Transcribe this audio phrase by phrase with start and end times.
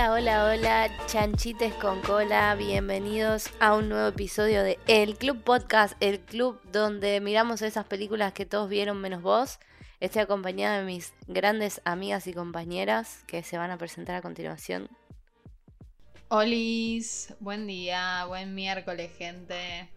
[0.00, 5.94] Hola, hola, hola, chanchites con cola, bienvenidos a un nuevo episodio de El Club Podcast,
[6.00, 9.58] el club donde miramos esas películas que todos vieron menos vos.
[10.00, 14.88] Estoy acompañada de mis grandes amigas y compañeras que se van a presentar a continuación.
[16.28, 19.90] Olis, buen día, buen miércoles, gente.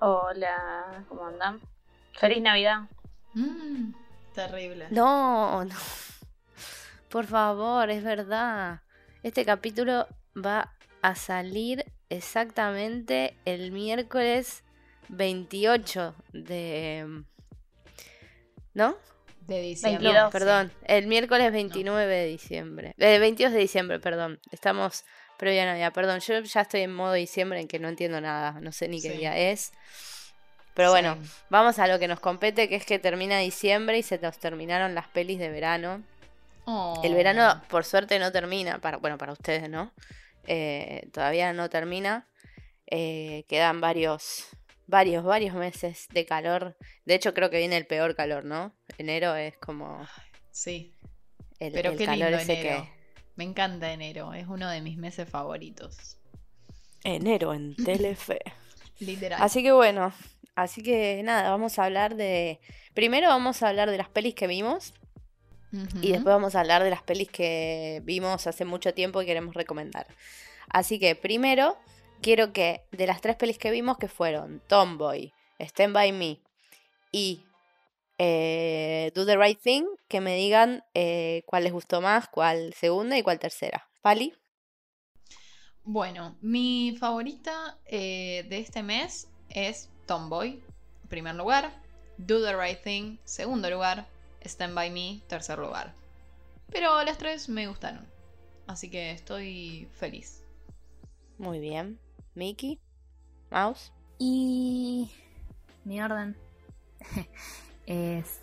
[0.00, 1.60] Hola, ¿cómo andan?
[2.14, 2.88] Feliz Navidad.
[3.34, 3.92] Mm,
[4.34, 4.86] terrible.
[4.90, 5.74] No, no.
[7.10, 8.80] Por favor, es verdad.
[9.22, 10.06] Este capítulo
[10.36, 14.62] va a salir exactamente el miércoles
[15.08, 17.22] 28 de...
[18.74, 18.96] ¿No?
[19.46, 20.02] De diciembre.
[20.08, 20.32] 22.
[20.32, 22.94] Perdón, el miércoles 29 de diciembre.
[22.98, 24.40] Eh, 22 de diciembre, perdón.
[24.50, 25.04] Estamos
[25.36, 25.92] previa a Navidad.
[25.92, 28.60] Perdón, yo ya estoy en modo diciembre en que no entiendo nada.
[28.60, 29.18] No sé ni qué Sí.
[29.18, 29.72] día es.
[30.74, 31.30] Pero bueno, Sí.
[31.50, 34.94] vamos a lo que nos compete, que es que termina diciembre y se nos terminaron
[34.94, 36.02] las pelis de verano.
[36.64, 37.00] Oh.
[37.04, 38.80] El verano, por suerte, no termina.
[38.80, 39.92] Para, bueno, para ustedes, ¿no?
[40.46, 42.28] Eh, todavía no termina.
[42.86, 44.46] Eh, quedan varios,
[44.86, 46.76] varios, varios meses de calor.
[47.04, 48.74] De hecho, creo que viene el peor calor, ¿no?
[48.98, 50.06] Enero es como
[50.50, 50.94] Sí,
[51.58, 52.84] el, pero el qué calor lindo ese enero.
[52.84, 53.02] que.
[53.34, 56.18] Me encanta enero, es uno de mis meses favoritos.
[57.02, 58.38] Enero en Telefe.
[59.00, 59.40] Literal.
[59.42, 60.12] Así que bueno,
[60.54, 62.60] así que nada, vamos a hablar de.
[62.94, 64.92] Primero vamos a hablar de las pelis que vimos.
[66.02, 69.54] Y después vamos a hablar de las pelis que vimos hace mucho tiempo y queremos
[69.54, 70.06] recomendar.
[70.68, 71.76] Así que primero
[72.20, 76.38] quiero que de las tres pelis que vimos, que fueron Tomboy, Stand By Me
[77.10, 77.42] y
[78.18, 83.16] eh, Do the Right Thing, que me digan eh, cuál les gustó más, cuál segunda
[83.16, 83.88] y cuál tercera.
[84.02, 84.34] Pali,
[85.84, 90.62] Bueno, mi favorita eh, de este mes es Tomboy,
[91.02, 91.72] en primer lugar.
[92.18, 94.06] Do the Right Thing, segundo lugar.
[94.44, 95.94] Stand By Me, tercer lugar.
[96.70, 98.06] Pero las tres me gustaron.
[98.66, 100.42] Así que estoy feliz.
[101.38, 101.98] muy bien.
[102.34, 102.80] Mickey,
[103.50, 105.10] Mouse, Y
[105.84, 106.36] mi orden
[107.86, 108.40] es...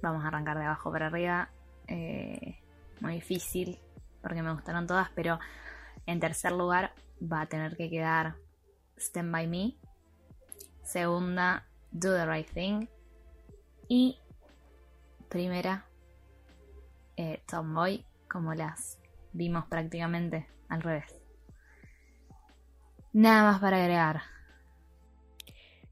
[0.00, 1.50] Vamos a arrancar de abajo para arriba.
[1.86, 2.58] Eh,
[3.00, 3.78] muy difícil
[4.22, 5.38] porque me gustaron todas, pero
[6.06, 8.36] en tercer lugar va a tener que quedar
[8.96, 9.74] Stand By Me.
[10.82, 12.86] Segunda, Do the Right Thing.
[13.92, 14.20] Y
[15.28, 15.84] primera,
[17.16, 19.00] eh, Tomboy, como las
[19.32, 21.12] vimos prácticamente al revés.
[23.12, 24.22] Nada más para agregar.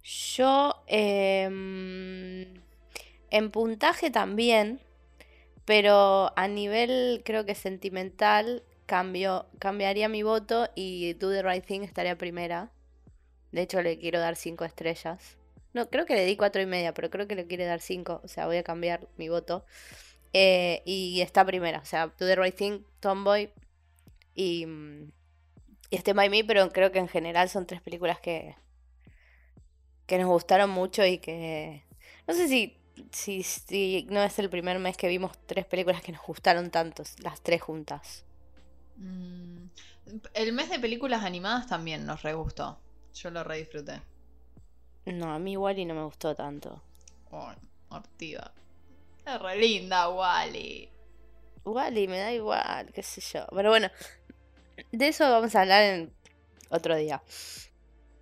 [0.04, 2.62] Yo em,
[3.30, 4.80] en puntaje también,
[5.64, 11.82] pero a nivel creo que sentimental cambio, cambiaría mi voto y Do the Right Thing
[11.82, 12.70] estaría primera.
[13.50, 15.36] De hecho le quiero dar cinco estrellas.
[15.74, 18.20] No, creo que le di cuatro y media, pero creo que le quiere dar cinco.
[18.24, 19.64] O sea, voy a cambiar mi voto.
[20.32, 21.80] Eh, y está primera.
[21.80, 23.52] O sea, Do the Right Thing, Tomboy
[24.34, 24.66] y,
[25.90, 28.56] y Stand By Me, pero creo que en general son tres películas que,
[30.06, 31.84] que nos gustaron mucho y que
[32.26, 32.76] no sé si,
[33.12, 37.14] si, si no es el primer mes que vimos tres películas que nos gustaron tantos,
[37.20, 38.24] las tres juntas.
[38.96, 39.68] Mm,
[40.34, 42.78] El mes de películas animadas también nos re gustó.
[43.14, 44.02] Yo lo re disfruté.
[45.12, 46.82] No, a mí Wally no me gustó tanto.
[47.30, 47.52] Oh,
[47.90, 48.52] Ortiva.
[49.24, 50.88] Es re linda, Wally.
[51.64, 53.46] Wally me da igual, qué sé yo.
[53.54, 53.90] Pero bueno,
[54.92, 56.12] de eso vamos a hablar en
[56.70, 57.22] otro día.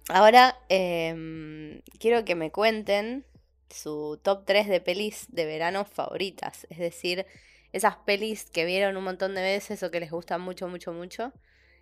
[0.09, 3.25] Ahora em, quiero que me cuenten
[3.69, 6.67] su top 3 de pelis de verano favoritas.
[6.71, 7.27] Es decir,
[7.73, 11.33] esas pelis que vieron un montón de veces o que les gustan mucho, mucho, mucho,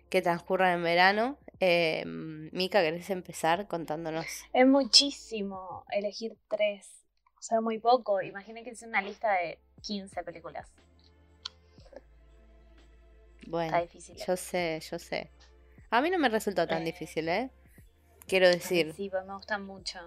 [0.09, 1.37] que transcurran en verano.
[1.59, 4.25] Em, Mica, ¿querés empezar contándonos?
[4.53, 7.03] Es muchísimo elegir tres.
[7.39, 8.21] O sea, muy poco.
[8.21, 10.69] Imaginen que es una lista de 15 películas.
[13.47, 14.15] Bueno, Está difícil.
[14.25, 15.29] yo sé, yo sé.
[15.91, 17.51] A mí no me resultó tan Eh, difícil, ¿eh?
[18.27, 18.93] Quiero decir.
[18.95, 19.99] Sí, pues me gustan mucho.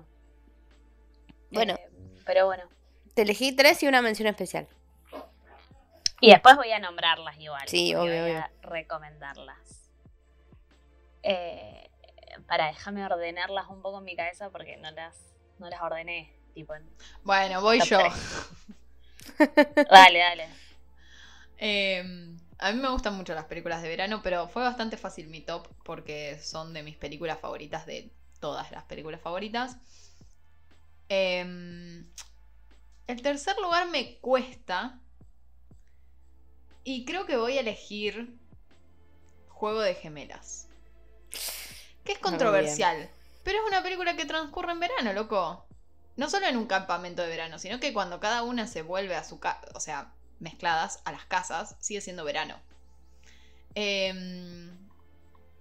[1.51, 1.75] Bueno.
[1.75, 1.89] Eh,
[2.27, 2.65] pero bueno.
[3.15, 4.67] Te elegí tres y una mención especial.
[6.21, 7.63] Y después voy a nombrarlas igual.
[7.69, 8.39] Sí, obvio, voy obvio.
[8.39, 9.88] a recomendarlas.
[11.23, 11.91] Eh,
[12.47, 15.17] para déjame ordenarlas un poco en mi cabeza porque no las,
[15.59, 16.33] no las ordené.
[16.55, 16.89] Tipo en-
[17.25, 17.99] Bueno, voy yo.
[19.91, 20.49] Dale, dale.
[21.59, 22.03] Eh,
[22.59, 25.67] a mí me gustan mucho las películas de verano, pero fue bastante fácil mi top
[25.85, 28.11] porque son de mis películas favoritas de
[28.41, 29.77] todas las películas favoritas.
[31.09, 32.05] Eh,
[33.09, 35.01] el tercer lugar me cuesta.
[36.83, 38.37] Y creo que voy a elegir
[39.49, 40.68] Juego de Gemelas.
[42.05, 43.11] Que es controversial.
[43.45, 45.67] Pero es una película que transcurre en verano, loco.
[46.17, 49.25] No solo en un campamento de verano, sino que cuando cada una se vuelve a
[49.25, 49.69] su casa.
[49.75, 52.61] O sea, mezcladas a las casas, sigue siendo verano.
[53.75, 54.71] Em,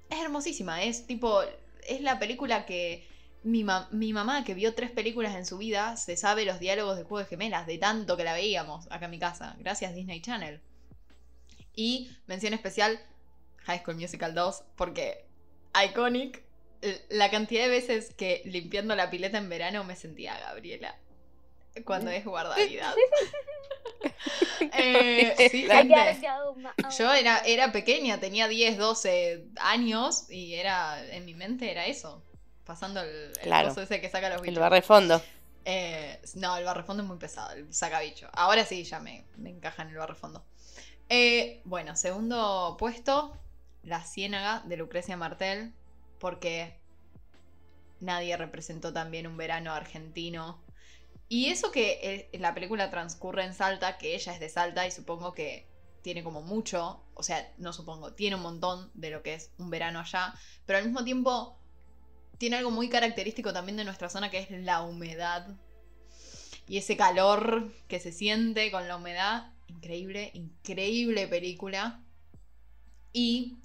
[0.10, 1.42] es hermosísima, es tipo,
[1.88, 3.08] es la película que
[3.44, 7.04] mi, mi, mamá, que vio tres películas en su vida, se sabe los diálogos de
[7.04, 9.56] Juego de Gemelas, de tanto que la veíamos acá en mi casa.
[9.60, 10.62] Gracias Disney Channel.
[11.76, 13.00] Y mención especial,
[13.66, 15.27] High School Musical 2, porque
[15.86, 16.44] iconic,
[17.10, 20.96] la cantidad de veces que limpiando la pileta en verano me sentía Gabriela.
[21.86, 22.94] Cuando es guardavidad.
[24.74, 25.68] eh, sí,
[26.98, 32.24] Yo era, era pequeña, tenía 10, 12 años y era en mi mente era eso.
[32.66, 34.56] Pasando el, el ese que saca los bichos.
[34.56, 35.22] El barrefondo.
[35.64, 38.28] Eh, no, el barrefondo es muy pesado, el saca bicho.
[38.34, 40.44] Ahora sí, ya me, me encaja en el barrefondo.
[41.10, 43.38] Eh, bueno, segundo puesto,
[43.88, 45.74] La Ciénaga de Lucrecia Martel,
[46.20, 46.80] porque
[48.00, 50.64] nadie representó también un verano argentino.
[51.30, 55.34] Y eso que la película transcurre en Salta, que ella es de Salta y supongo
[55.34, 55.68] que
[56.02, 59.70] tiene como mucho, o sea, no supongo, tiene un montón de lo que es un
[59.70, 60.34] verano allá,
[60.66, 61.58] pero al mismo tiempo
[62.38, 65.48] tiene algo muy característico también de nuestra zona que es la humedad
[66.68, 72.02] y ese calor que se siente con la humedad Increíble, increíble película.
[73.14, 73.58] Y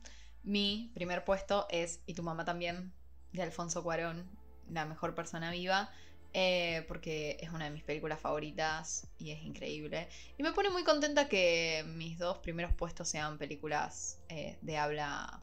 [0.43, 2.93] mi primer puesto es Y tu mamá también,
[3.33, 4.29] de Alfonso Cuarón,
[4.71, 5.91] la mejor persona viva.
[6.35, 10.09] Eh, porque es una de mis películas favoritas y es increíble.
[10.39, 15.43] Y me pone muy contenta que mis dos primeros puestos sean películas eh, de habla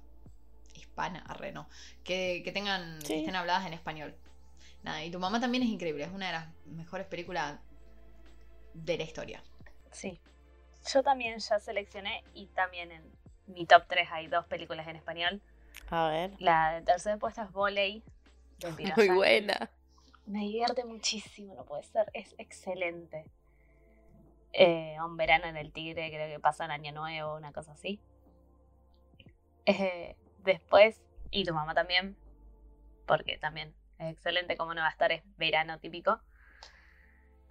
[0.73, 1.69] hispana, arreno,
[2.03, 4.15] que, que tengan, que estén habladas en español.
[4.81, 7.59] Nada, y tu mamá también es increíble, es una de las mejores películas
[8.73, 9.43] de la historia.
[9.91, 10.19] Sí,
[10.91, 13.03] yo también ya seleccioné y también en
[13.49, 15.41] mi top 3 hay dos películas en español.
[15.89, 16.31] A ver.
[16.39, 18.03] La de tercera puesta es Volley.
[18.95, 19.69] Muy buena.
[20.25, 22.09] Me divierte muchísimo, no puede ser.
[22.13, 23.25] Es excelente.
[24.53, 27.99] Eh, un verano en el Tigre, creo que pasa en Año Nuevo, una cosa así.
[29.65, 32.15] Eh, después, y tu mamá también,
[33.07, 36.19] porque también es excelente como no va a estar, es verano típico.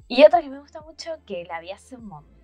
[0.06, 2.37] Y otra que me gusta mucho, que la vi hace un montón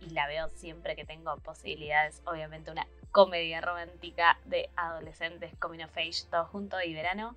[0.00, 2.22] y la veo siempre que tengo posibilidades.
[2.26, 7.36] Obviamente una comedia romántica de adolescentes, coming of age, todo junto y verano.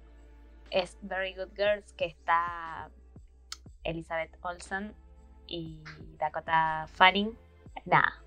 [0.71, 2.89] Es Very Good Girls, que está
[3.83, 4.93] Elizabeth Olsen
[5.47, 5.83] y
[6.17, 7.37] Dakota Fanning.
[7.85, 8.21] Nada.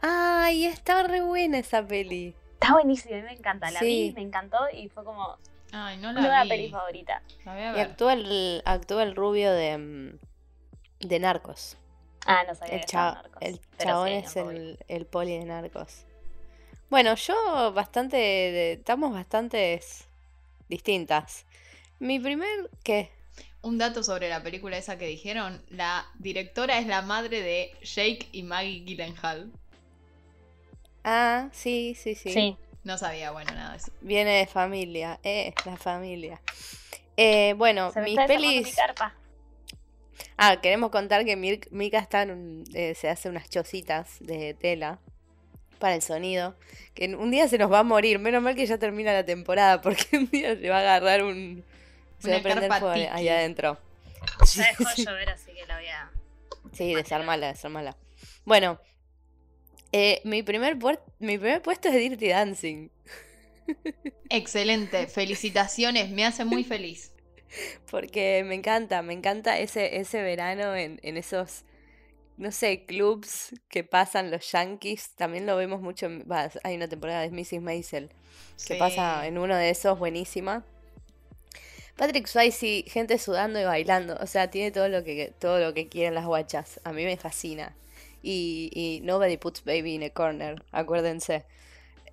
[0.00, 2.34] Ay, está re buena esa peli.
[2.54, 3.70] Está buenísima, me encanta.
[3.70, 5.38] La vi, me encantó y fue como
[5.72, 7.22] Ay, no la una peli favorita.
[7.46, 10.18] Y actúa el, actúa el rubio de, mm,
[11.00, 11.78] de Narcos.
[12.26, 12.86] Ah, no sabía el, el
[13.78, 16.04] chabón es el, el, poli de narcos.
[16.88, 18.74] Bueno, yo bastante.
[18.74, 19.80] estamos bastante
[20.68, 21.46] distintas.
[21.98, 22.70] Mi primer.
[22.84, 23.10] ¿Qué?
[23.62, 28.28] Un dato sobre la película esa que dijeron: la directora es la madre de Jake
[28.32, 29.50] y Maggie Gyllenhaal.
[31.04, 32.32] Ah, sí, sí, sí.
[32.32, 32.56] Sí.
[32.84, 33.92] No sabía, bueno, nada de eso.
[34.00, 36.40] Viene de familia, eh, la familia.
[37.16, 38.76] Eh, bueno, mis pelis.
[40.36, 42.26] Ah, queremos contar que Mika está
[42.74, 44.98] eh, se hace unas chocitas de tela
[45.78, 46.56] para el sonido.
[46.94, 48.18] Que un día se nos va a morir.
[48.18, 51.64] Menos mal que ya termina la temporada, porque un día se va a agarrar un.
[52.18, 53.78] Se va a prender fuego ahí adentro.
[54.54, 56.10] Ya dejó llover, así que la voy a.
[56.72, 57.96] Sí, desarmala, desarmala.
[58.44, 58.80] Bueno,
[59.92, 60.76] eh, mi, primer
[61.18, 62.88] mi primer puesto es Dirty Dancing.
[64.30, 67.11] Excelente, felicitaciones, me hace muy feliz.
[67.90, 71.64] Porque me encanta, me encanta ese, ese verano en, en esos,
[72.36, 75.10] no sé, clubs que pasan los yankees.
[75.16, 76.08] También lo vemos mucho.
[76.64, 77.60] hay una temporada de Mrs.
[77.60, 78.10] Maisel
[78.66, 80.64] que pasa en uno de esos, buenísima.
[81.96, 84.16] Patrick Swayze, gente sudando y bailando.
[84.20, 86.80] O sea, tiene todo lo que, todo lo que quieren las guachas.
[86.84, 87.76] A mí me fascina.
[88.22, 91.44] Y, y Nobody Puts Baby in a Corner, acuérdense.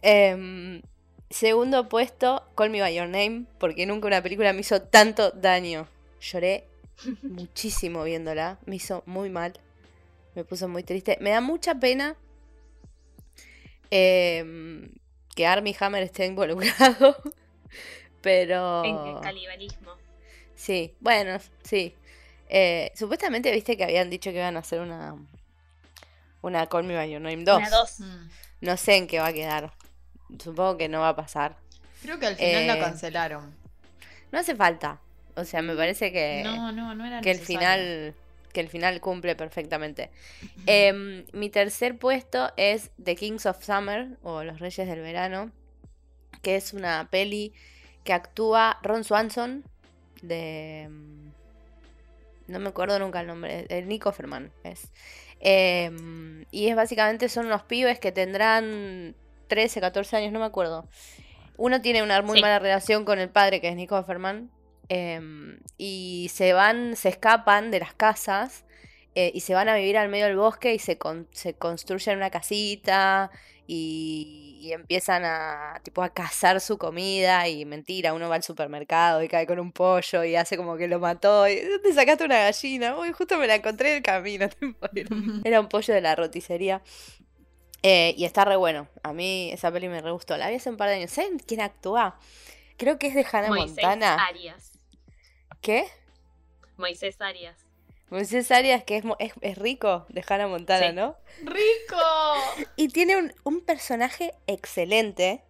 [0.01, 0.81] Eh,
[1.29, 5.87] Segundo puesto, Call Me By Your Name, porque nunca una película me hizo tanto daño.
[6.19, 6.65] Lloré
[7.21, 9.53] muchísimo viéndola, me hizo muy mal,
[10.33, 11.17] me puso muy triste.
[11.21, 12.15] Me da mucha pena
[13.91, 14.91] em,
[15.35, 17.15] que Army Hammer esté involucrado,
[18.21, 18.83] pero...
[18.83, 19.93] En canibalismo.
[20.55, 21.95] Sí, bueno, sí.
[22.49, 25.15] Eh, supuestamente viste que habían dicho que iban a hacer una...
[26.41, 27.57] Una Call Me By Your Name 2.
[27.57, 27.99] Una 2.
[28.61, 29.73] No sé en qué va a quedar.
[30.37, 31.57] Supongo que no va a pasar.
[32.01, 33.53] Creo que al final la Eh, cancelaron.
[34.31, 34.99] No hace falta.
[35.35, 38.13] O sea, me parece que, No, no, no era que el final
[38.53, 40.09] que el final cumple perfectamente.
[40.65, 45.51] Em, mi tercer puesto es The Kings of Summer o Los Reyes del Verano,
[46.41, 47.53] que es una peli
[48.03, 49.63] que actúa Ron Swanson
[50.23, 51.31] de em,
[52.47, 54.89] no me acuerdo nunca el nombre, el Nick Offerman es.
[55.39, 59.15] Em, y es básicamente, son unos pibes que tendrán
[59.49, 60.87] 13, 14 años, no me acuerdo.
[61.57, 62.41] Uno tiene una muy Sí.
[62.41, 64.49] mala relación con el padre, que es Nico Offerman.
[64.91, 68.63] em, y se van, se escapan de las casas
[69.13, 72.17] eh, y se van a vivir al medio del bosque y se, con- se construyen
[72.17, 73.29] una casita
[73.67, 79.21] y, y empiezan a, tipo, a cazar su comida y mentira, uno va al supermercado
[79.21, 82.39] y cae con un pollo y hace como que lo mató y ¿dónde sacaste una
[82.39, 82.97] gallina?
[82.97, 84.49] Uy, justo me la encontré en el camino.
[84.59, 86.81] tipo, era, un- era un pollo de la roticería.
[87.83, 88.87] Eh, y está re bueno.
[89.03, 90.35] A mí esa peli me re gustó.
[90.37, 91.11] La vi hace un par de años.
[91.11, 92.19] ¿Saben quién actúa?
[92.77, 94.15] Creo que es de Hannah Moisés Montana.
[94.25, 94.71] Arias.
[95.61, 95.85] ¿Qué?
[96.77, 97.57] Moisés Arias.
[98.09, 100.93] Moisés Arias, que es, es, es rico de Hannah Montana, Sí.
[100.93, 101.15] ¿no?
[101.43, 101.97] ¡Rico!
[102.75, 105.43] Y tiene un, un personaje excelente,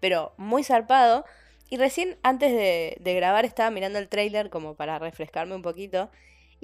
[0.00, 1.24] pero muy zarpado.
[1.70, 6.10] Y recién antes de, de grabar estaba mirando el tráiler como para refrescarme un poquito.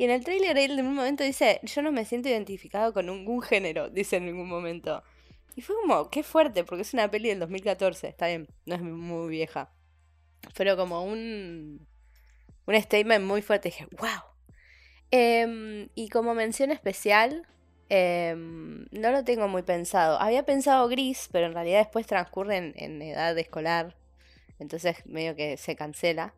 [0.00, 3.04] Y en el tráiler él en un momento dice, yo no me siento identificado con
[3.04, 5.02] ningún género, dice en ningún momento.
[5.57, 8.80] Y fue como, qué fuerte, porque es una peli del 2014, está bien, no es
[8.80, 9.71] muy vieja.
[10.57, 11.87] Pero como un,
[12.64, 14.23] un statement muy fuerte, dije, wow.
[15.11, 17.47] Em, y como mención especial,
[17.90, 20.19] em, no lo tengo muy pensado.
[20.19, 23.95] Había pensado Gris, pero en realidad después transcurre en, en edad escolar.
[24.59, 26.33] Entonces medio que se cancela.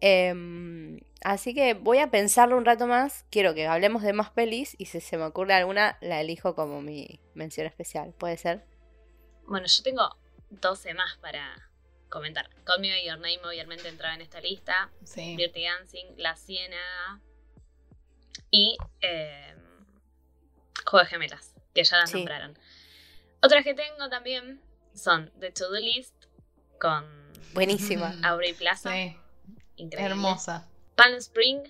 [0.00, 3.24] Em, así que voy a pensarlo un rato más.
[3.30, 6.80] Quiero que hablemos de más pelis y si se me ocurre alguna, la elijo como
[6.80, 8.14] mi mención especial.
[8.18, 8.64] ¿Puede ser?
[9.46, 10.16] Bueno, yo tengo
[10.50, 11.70] 12 más para
[12.08, 12.48] comentar.
[12.64, 14.90] Call Me By Your Name obviamente entraba en esta lista.
[15.04, 15.36] Sí.
[15.36, 17.20] Dirty Dancing, La Ciénaga
[18.50, 19.54] y eh,
[20.86, 22.16] Juego de Gemelas, que ya las Sí.
[22.18, 22.58] nombraron.
[23.42, 24.60] Otras que tengo también
[24.94, 26.14] son The To Do List
[26.80, 27.04] con
[27.52, 28.14] Buenísima.
[28.22, 29.16] Aubrey Plaza, Sí,
[29.78, 30.10] increíble.
[30.12, 30.66] hermosa.
[30.94, 31.62] Palm Spring,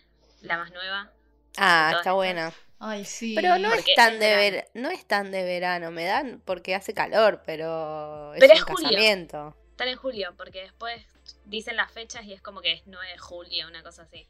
[0.43, 1.11] la más nueva.
[1.57, 2.15] Ah, está estas.
[2.15, 2.53] buena.
[2.81, 3.35] Ay, sí.
[3.35, 4.41] Pero no es tan es de verano.
[4.57, 8.59] ver, no es tan de verano, me dan porque hace calor, pero es Pero un
[8.59, 8.89] es julio.
[8.89, 9.57] casamiento.
[9.71, 11.05] Están en julio, porque después
[11.45, 14.27] dicen las fechas y es como que es 9 de julio, una cosa así.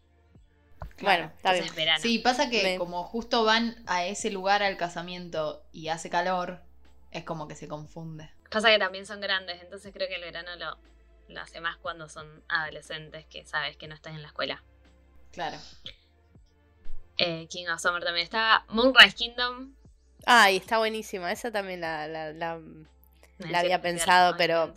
[1.00, 1.66] Bueno, está bien.
[1.76, 2.00] Verano.
[2.02, 6.60] Sí, pasa que Me- como justo van a ese lugar al casamiento y hace calor,
[7.12, 8.30] es como que se confunde.
[8.50, 10.76] Pasa que también son grandes, entonces creo que el verano lo,
[11.28, 14.62] lo hace más cuando son adolescentes, que sabes que no estás en la escuela.
[15.32, 15.58] Claro.
[17.18, 18.64] Eh, King of Summer también está.
[18.68, 19.74] Moonrise Kingdom.
[20.26, 21.32] Ay, está buenísima.
[21.32, 22.60] Esa también la, la, la-
[23.38, 24.72] La había pensado, pero-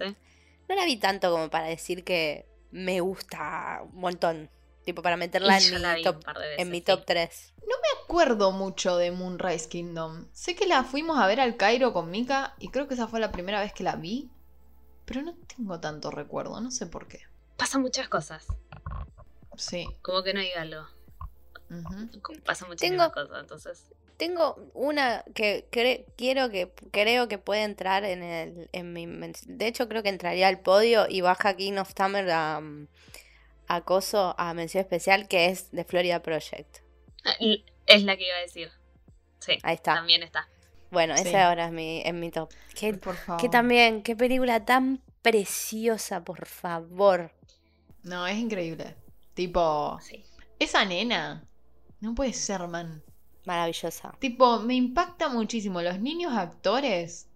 [0.70, 4.50] no la vi tanto como para decir que me gusta un montón.
[4.86, 6.24] Tipo, para meterla en mi top,
[6.58, 7.06] en mi top sí.
[7.08, 7.54] 3.
[7.68, 10.28] Me acuerdo mucho de Moonrise Kingdom.
[10.34, 13.20] Sé que la fuimos a ver al Cairo con Mika y creo que esa fue
[13.20, 14.30] la primera vez que la vi.
[15.12, 17.20] Pero no tengo tanto recuerdo, no sé por qué.
[17.58, 18.48] Pasan muchas cosas.
[19.58, 19.86] Sí.
[20.02, 20.88] Como que no hay algo.
[22.46, 23.86] Pasan muchísimas cosas, entonces.
[24.18, 29.68] Tengo una que cre- quiero que creo que puede entrar en el en mi de
[29.68, 32.62] hecho creo que entraría al podio y baja King of Summer a,
[33.68, 36.80] a coso a mención especial que es de Florida Project.
[37.26, 37.34] Ah,
[37.88, 38.72] Es la que iba a decir.
[39.40, 39.96] Sí, Ahí está.
[39.96, 40.48] también está.
[40.92, 41.24] Bueno, Sí.
[41.28, 42.50] ese ahora es mi en mi top.
[42.76, 43.42] Que, Por favor.
[43.42, 47.32] que también, qué película tan preciosa, por favor.
[48.04, 48.96] No, es increíble.
[49.34, 50.24] Tipo, Sí.
[50.60, 51.46] esa nena.
[52.02, 53.02] No puede ser, man.
[53.46, 54.14] Maravillosa.
[54.20, 55.82] Tipo, me impacta muchísimo.
[55.82, 57.28] Los niños actores,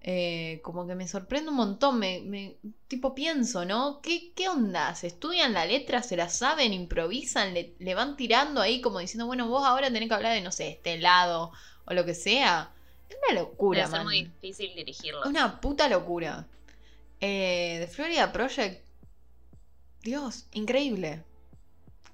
[0.00, 1.98] eh, como que me sorprende un montón.
[1.98, 2.56] Me, me-
[2.88, 4.00] tipo, pienso, ¿no?
[4.00, 4.94] ¿Qué, ¿Qué onda?
[4.94, 6.02] ¿Se estudian la letra?
[6.02, 6.72] ¿Se la saben?
[6.72, 7.52] ¿Improvisan?
[7.54, 10.50] Le, le van tirando ahí como diciendo, bueno, vos ahora tenés que hablar de, no
[10.52, 11.52] sé, este lado
[11.84, 12.72] o lo que sea?
[13.12, 15.22] Es una locura, Debe ser muy difícil dirigirlo.
[15.28, 16.46] Una puta locura.
[17.20, 18.84] Eh, The Florida Project.
[20.02, 21.22] Dios, increíble.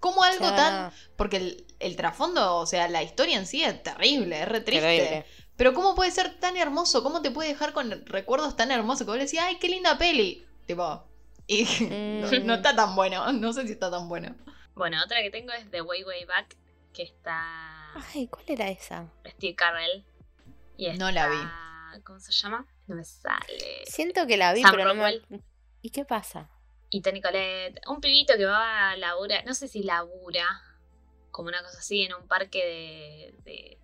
[0.00, 4.42] ¿Cómo algo tan porque el, el trasfondo, o sea, la historia en sí es terrible,
[4.42, 4.86] es re triste.
[4.86, 5.26] Terrible.
[5.56, 7.02] Pero ¿cómo puede ser tan hermoso?
[7.02, 9.98] ¿Cómo te puede dejar con recuerdos tan hermosos que vos le decís, ay, qué linda
[9.98, 10.46] peli?
[10.66, 11.04] Tipo,
[11.48, 11.64] y
[12.20, 12.46] no, Mm.
[12.46, 14.36] no está tan bueno, no sé si está tan bueno.
[14.74, 16.56] Bueno, otra que tengo es The Way Way Back,
[16.92, 19.10] que está Ay, ¿cuál era esa?
[19.26, 20.04] Steve Carell.
[20.78, 22.66] Y No la está- ¿Cómo se llama?
[22.86, 23.84] No me sale.
[23.86, 25.20] Siento que la vi, Sam pero no me...
[25.82, 26.48] ¿Y qué pasa?
[26.90, 27.80] Y Tony Colette.
[27.88, 30.46] Un pibito que va a labura, no sé si labura,
[31.30, 33.78] como una cosa así, en un parque de, de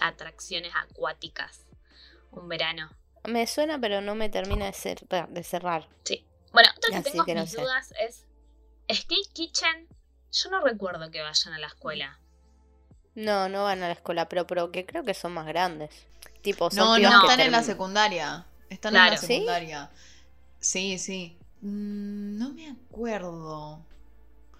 [0.00, 1.66] atracciones acuáticas.
[2.30, 2.90] Un verano.
[3.24, 5.88] Me suena, pero no me termina de, cer- de cerrar.
[6.52, 7.60] Bueno, otra que Así tengo que no mis sé.
[7.60, 8.26] dudas es
[8.92, 9.88] Skate Kitchen.
[10.32, 12.18] Yo no recuerdo que vayan a la escuela.
[13.14, 16.06] No, no van a la escuela, pero, pero que creo que son más grandes.
[16.42, 18.46] Tipo, son No, no, que están en la secundaria.
[18.68, 19.90] Están en la secundaria.
[20.58, 21.36] Sí, sí.
[21.60, 23.84] Mm, no me acuerdo.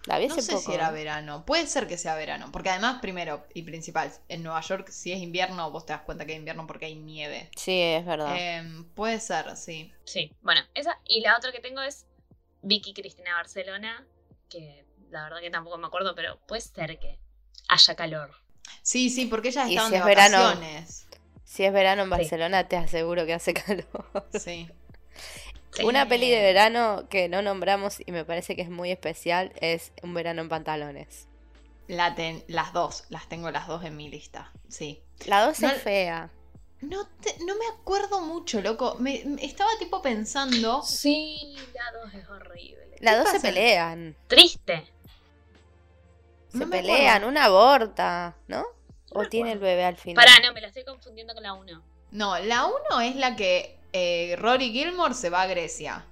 [0.06, 0.64] La vi No sé poco.
[0.64, 1.44] si era verano.
[1.44, 2.50] Puede ser que sea verano.
[2.52, 6.24] Porque además, primero y principal, en Nueva York, si es invierno, vos te das cuenta
[6.24, 7.50] que es invierno porque hay nieve.
[7.56, 8.34] Sí, es verdad.
[8.36, 9.92] Em, puede ser, sí.
[10.04, 10.98] Sí, bueno, esa.
[11.06, 12.06] Y la otra que tengo es
[12.62, 14.06] Vicky Cristina Barcelona,
[14.48, 17.18] que la verdad que tampoco me acuerdo, pero puede ser que
[17.68, 18.34] haya calor.
[18.82, 20.60] Sí, sí, porque ellas estaban si de es verano.
[21.52, 22.10] Si es verano en Sí.
[22.10, 23.84] Barcelona, te aseguro que hace calor.
[24.38, 24.68] Sí.
[25.72, 25.82] Sí.
[25.84, 29.92] Una peli de verano que no nombramos y me parece que es muy especial es
[30.02, 31.26] Un verano en pantalones.
[31.88, 34.52] La ten- las dos, las tengo las dos en mi lista.
[34.68, 35.02] Sí.
[35.26, 36.30] La 2 No- es fea.
[36.82, 38.94] No, te- no me acuerdo mucho, loco.
[39.00, 40.82] Me, me- estaba tipo pensando.
[40.84, 42.96] Sí, la dos es horrible.
[43.00, 44.14] La 2 se pelean.
[44.28, 44.84] Triste.
[46.52, 48.64] Se No pelean, una aborta, ¿no?
[49.12, 50.24] O tiene el bebé al final.
[50.24, 51.82] Pará, no, me la estoy confundiendo con la 1.
[52.12, 56.04] No, la uno es la que eh, Rory Gilmore se va a Grecia.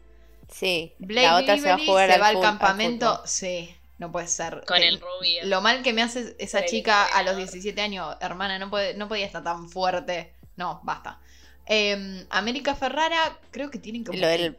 [0.50, 3.14] Sí, Blake la otra se va a jugar al, al fu- campamento.
[3.17, 3.28] fútbol.
[3.28, 4.62] sí, no puede ser.
[4.67, 5.45] Con el rubio.
[5.45, 7.52] Lo mal que me hace esa chica a los entrenador.
[7.52, 10.33] 17 años, hermana, no, puede, no podía estar tan fuerte.
[10.57, 11.21] No, basta.
[11.67, 14.17] Eh, América Ferrara, creo que tienen que.
[14.17, 14.59] Lo del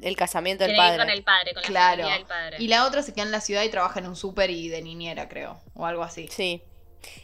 [0.00, 0.98] el casamiento del ir padre.
[0.98, 1.96] con el padre, con la Claro.
[2.02, 2.56] familia del padre.
[2.58, 4.82] Y la otra se queda en la ciudad y trabaja en un súper y de
[4.82, 5.60] niñera, creo.
[5.74, 6.26] O algo así.
[6.28, 6.60] Sí.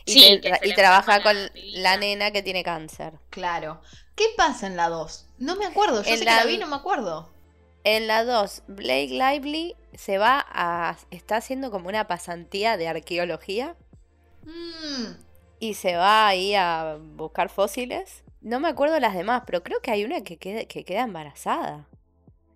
[0.05, 3.15] Y, Sí, te- trabaja con la nena que tiene cáncer.
[3.31, 3.81] Claro.
[4.15, 5.27] ¿Qué pasa en la 2?
[5.39, 6.03] No me acuerdo.
[6.03, 7.31] Yo En sé la- que la vi, no me acuerdo.
[7.85, 10.97] En la 2, Blake Lively se va a.
[11.11, 13.77] está haciendo como una pasantía de arqueología
[14.45, 15.13] Mm,
[15.61, 18.23] y se va ahí a buscar fósiles.
[18.41, 21.87] No me acuerdo las demás, pero creo que hay una que queda, que queda embarazada.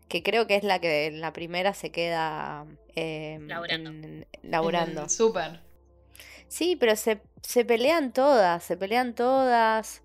[0.09, 3.91] Que creo que es la que en la primera se queda eh, Laburando.
[3.91, 5.01] en- laburando.
[5.01, 5.61] en el súper.
[6.53, 10.03] Sí, pero se, se pelean todas, se pelean todas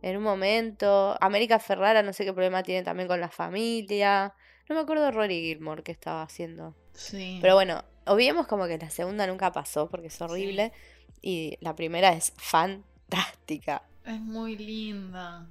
[0.00, 1.14] en un momento.
[1.20, 4.32] América Ferrara no sé qué problema tiene también con la familia.
[4.66, 6.74] No me acuerdo de Rory Gilmore qué estaba haciendo.
[6.94, 7.38] Sí.
[7.42, 10.72] Pero bueno, obviemos como que la segunda nunca pasó porque es horrible.
[11.20, 13.82] Y la primera es fantástica.
[14.06, 15.50] Es muy linda.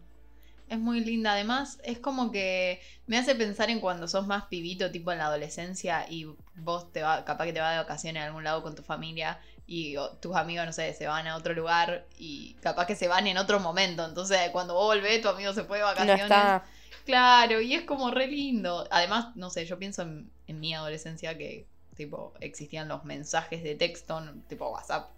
[0.68, 1.34] Es muy linda.
[1.34, 5.26] Además, es como que me hace pensar en cuando sos más pibito, tipo en la
[5.26, 8.74] adolescencia, y vos te va, capaz que te vas de vacaciones a algún lado con
[8.74, 9.40] tu familia
[9.72, 13.08] y o, tus amigos, no sé, se van a otro lugar y capaz que se
[13.08, 14.04] van en otro momento.
[14.04, 16.24] Entonces, cuando vos volvés, tu amigo se fue de No vacaciones.
[16.24, 16.64] está.
[17.06, 18.88] Claro, y es como re lindo.
[18.92, 23.76] Además, no sé, yo pienso en, en mi adolescencia que, tipo, existían los mensajes de
[23.76, 25.10] texto, no- tipo WhatsApp.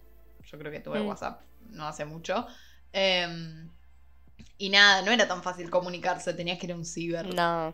[0.46, 1.08] Yo creo que tuve Mm.
[1.08, 2.46] WhatsApp no hace mucho.
[2.94, 3.70] Em,
[4.58, 7.34] y nada, no era tan fácil comunicarse, tenías que ir a un ciber.
[7.34, 7.74] No,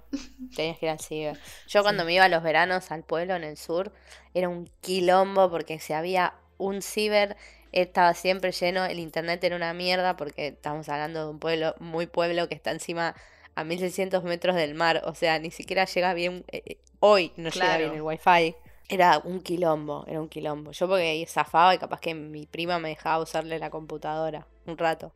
[0.55, 1.39] tenías que ir al ciber.
[1.67, 2.07] Yo cuando Sí.
[2.07, 3.91] me iba a los veranos al pueblo en el sur,
[4.33, 7.37] era un quilombo porque si había un ciber,
[7.71, 12.07] estaba siempre lleno, el internet era una mierda porque estamos hablando de un pueblo, muy
[12.07, 13.15] pueblo que está encima
[13.55, 17.49] a 1600 metros del mar, o sea, ni siquiera llega bien, eh, eh, hoy no
[17.49, 18.55] llega bien el wifi.
[18.89, 20.71] Era un quilombo, era un quilombo.
[20.71, 25.11] Yo porque zafaba y capaz que mi prima me dejaba usarle la computadora un rato.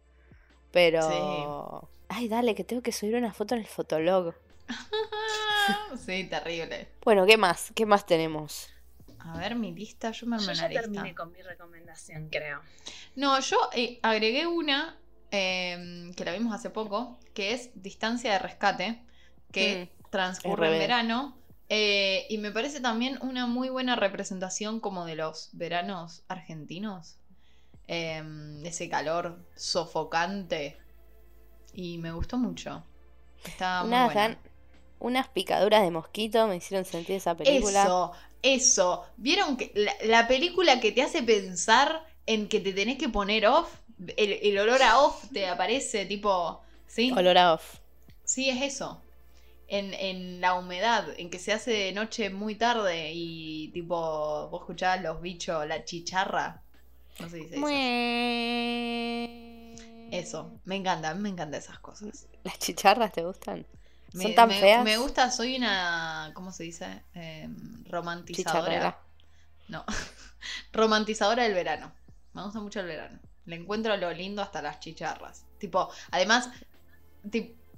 [0.71, 1.87] Pero...
[2.09, 4.33] Ay, dale, que tengo que subir una foto en el fotolog.
[6.05, 6.87] sí, terrible.
[7.03, 7.71] Bueno, ¿qué más?
[7.73, 8.69] ¿Qué más tenemos?
[9.23, 10.81] A ver, mi lista, yo me armé Yo una ya lista.
[10.81, 12.61] terminé con mi recomendación, creo.
[13.15, 14.97] No, yo eh, agregué una
[15.31, 19.01] eh, que la vimos hace poco, que es Distancia de Rescate,
[19.51, 21.37] que transcurre en verano.
[21.69, 27.17] eh, y me parece también una muy buena representación como de los veranos argentinos.
[27.87, 28.23] Eh,
[28.63, 30.77] ese calor sofocante.
[31.73, 32.83] Y me gustó mucho.
[33.45, 34.27] Está muy buena.
[34.29, 34.37] gan-
[34.99, 37.83] unas picaduras de mosquito me hicieron sentir esa película.
[37.83, 39.05] Eso, eso.
[39.17, 43.47] ¿Vieron que la, la película que te hace pensar en que te tenés que poner
[43.47, 43.73] off?
[44.17, 46.61] El, el olor a off te aparece, tipo.
[46.87, 47.11] ¿Sí?
[47.11, 47.79] Olor a off.
[48.23, 49.01] Sí, es eso.
[49.67, 54.61] En, en la humedad, en que se hace de noche muy tarde y tipo, vos
[54.61, 56.61] escuchabas los bichos, la chicharra.
[57.19, 57.61] No sé si se dice.
[60.11, 62.27] Eso, me encanta, me encantan esas cosas.
[62.43, 63.65] ¿Las chicharras te gustan?
[64.13, 64.83] Me, ¿Son tan me- feas?
[64.83, 67.03] me gusta, soy una, ¿cómo se dice?
[67.13, 68.61] Em, romantizadora.
[68.65, 68.99] Chicharrera.
[69.69, 69.85] No,
[70.73, 71.93] romantizadora del verano.
[72.33, 73.19] Me gusta mucho el verano.
[73.45, 75.45] Le encuentro lo lindo hasta las chicharras.
[75.59, 76.49] Tipo, además,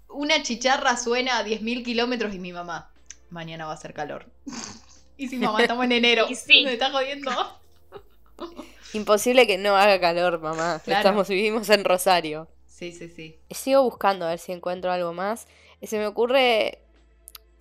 [0.09, 2.91] una chicharra suena a 10.000 kilómetros y mi mamá,
[3.29, 4.25] mañana va a hacer calor.
[5.17, 6.63] y si mamá estamos en enero, Y sí.
[6.63, 7.31] me está jodiendo.
[8.93, 10.79] Imposible que no haga calor, mamá.
[10.83, 10.99] Claro.
[10.99, 12.47] Estamos, vivimos en Rosario.
[12.67, 13.39] Sí, sí, sí.
[13.49, 15.47] Sigo buscando a ver si encuentro algo más.
[15.83, 16.79] Se me ocurre.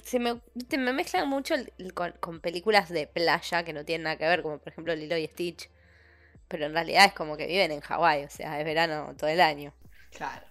[0.02, 3.84] Se me, viste, me mezclan mucho el- el con, con películas de playa que no
[3.84, 5.68] tienen nada que ver, como por ejemplo Lilo y Stitch.
[6.48, 9.40] Pero en realidad es como que viven en Hawái, o sea, es verano todo el
[9.40, 9.72] año.
[10.10, 10.46] Claro.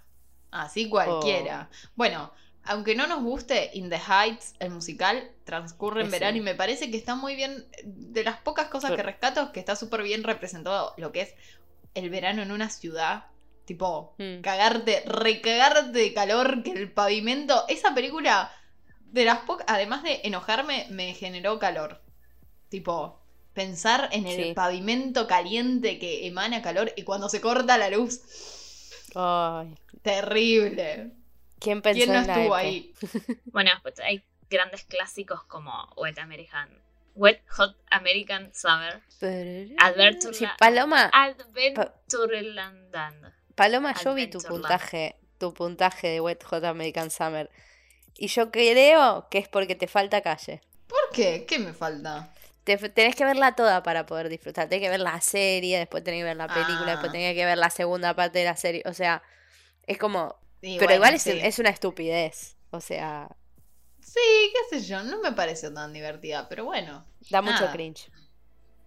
[0.52, 1.70] Así cualquiera.
[1.96, 6.12] Bueno, aunque no nos guste, In the Heights, el musical, transcurre en Sí.
[6.12, 9.50] verano y me parece que está muy bien, de las pocas cosas que rescato, es
[9.50, 11.36] que está súper bien representado lo que es
[11.94, 13.26] el verano en una ciudad.
[13.76, 14.42] Tipo, Mm.
[14.42, 18.52] cagarte, recagarte de calor, que el pavimento, esa película,
[19.00, 22.02] de las pocas, además de enojarme, me generó calor.
[22.68, 23.22] Tipo,
[23.54, 24.54] pensar en el Sí.
[24.54, 28.20] pavimento caliente que emana calor y cuando se corta la luz,
[29.16, 31.12] Ay, terrible.
[31.58, 32.94] ¿quién pensó ¿Quién no en la estuvo ahí?
[33.54, 36.68] Bueno, pues hay grandes clásicos como Wet American.
[37.16, 39.02] Wet Hot American Summer.
[39.80, 43.32] Adventure- Sí, Paloma, Adventureland.
[43.56, 47.50] Paloma, yo vi tu puntaje, tu puntaje de Wet Hot American Summer.
[48.18, 50.62] Y yo creo que es porque te falta calle.
[50.88, 51.46] ¿Por qué?
[51.48, 52.34] ¿Qué me falta?
[52.64, 54.70] Te, tenés que verla toda para poder disfrutar.
[54.70, 56.92] Tenés que ver la serie, después tenés que ver la película, Ah.
[56.92, 58.84] después tenés que ver la segunda parte de la serie.
[58.86, 59.24] O sea,
[59.88, 60.36] es como.
[60.62, 61.40] Y pero bueno, igual es, sí.
[61.42, 62.58] es una estupidez.
[62.70, 63.28] O sea,
[64.02, 64.20] Sí,
[64.70, 67.06] qué sé yo, no me pareció tan divertida, pero bueno.
[67.30, 68.12] da mucho cringe.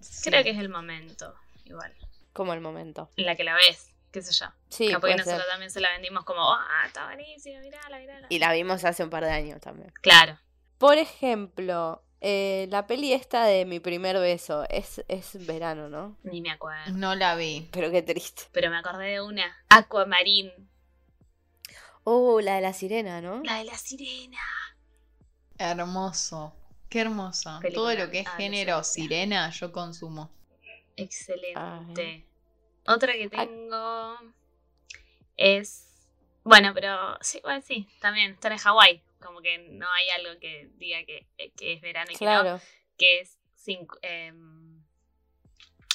[0.01, 0.29] Sí.
[0.31, 1.95] Creo que es el momento, igual.
[2.33, 3.09] Como el momento.
[3.17, 4.47] En la que la ves, qué sé yo.
[4.69, 5.51] Sí, Capaz que nosotros ser.
[5.51, 8.27] también se la vendimos como, ah, está buenísima, mirala, mirala.
[8.31, 9.93] Y la vimos hace un par de años también.
[10.01, 10.39] Claro.
[10.79, 16.17] Por ejemplo, eh, la peli esta de mi primer beso es, es verano, ¿no?
[16.23, 16.93] Ni me acuerdo.
[16.97, 17.69] No la vi.
[17.73, 18.45] Pero qué triste.
[18.53, 19.45] Pero me acordé de una.
[19.69, 20.53] Aquamarine.
[22.05, 23.43] Oh, la de la sirena, ¿no?
[23.43, 24.39] La de la sirena.
[25.59, 26.55] Hermoso.
[26.89, 27.59] Qué hermoso.
[27.61, 28.37] Película Todo lo que es adolescencia.
[28.37, 30.31] género sirena, yo consumo.
[30.97, 32.27] Excelente.
[32.87, 34.19] Otra que tengo
[35.37, 35.91] es.
[36.45, 39.03] Bueno, pero sí, bueno, sí, también estar en Hawái.
[39.21, 42.31] Como que no hay algo que diga que, que es verano y que no.
[42.43, 42.61] Claro.
[42.99, 43.39] Que es.
[43.57, 44.83] cinco- em,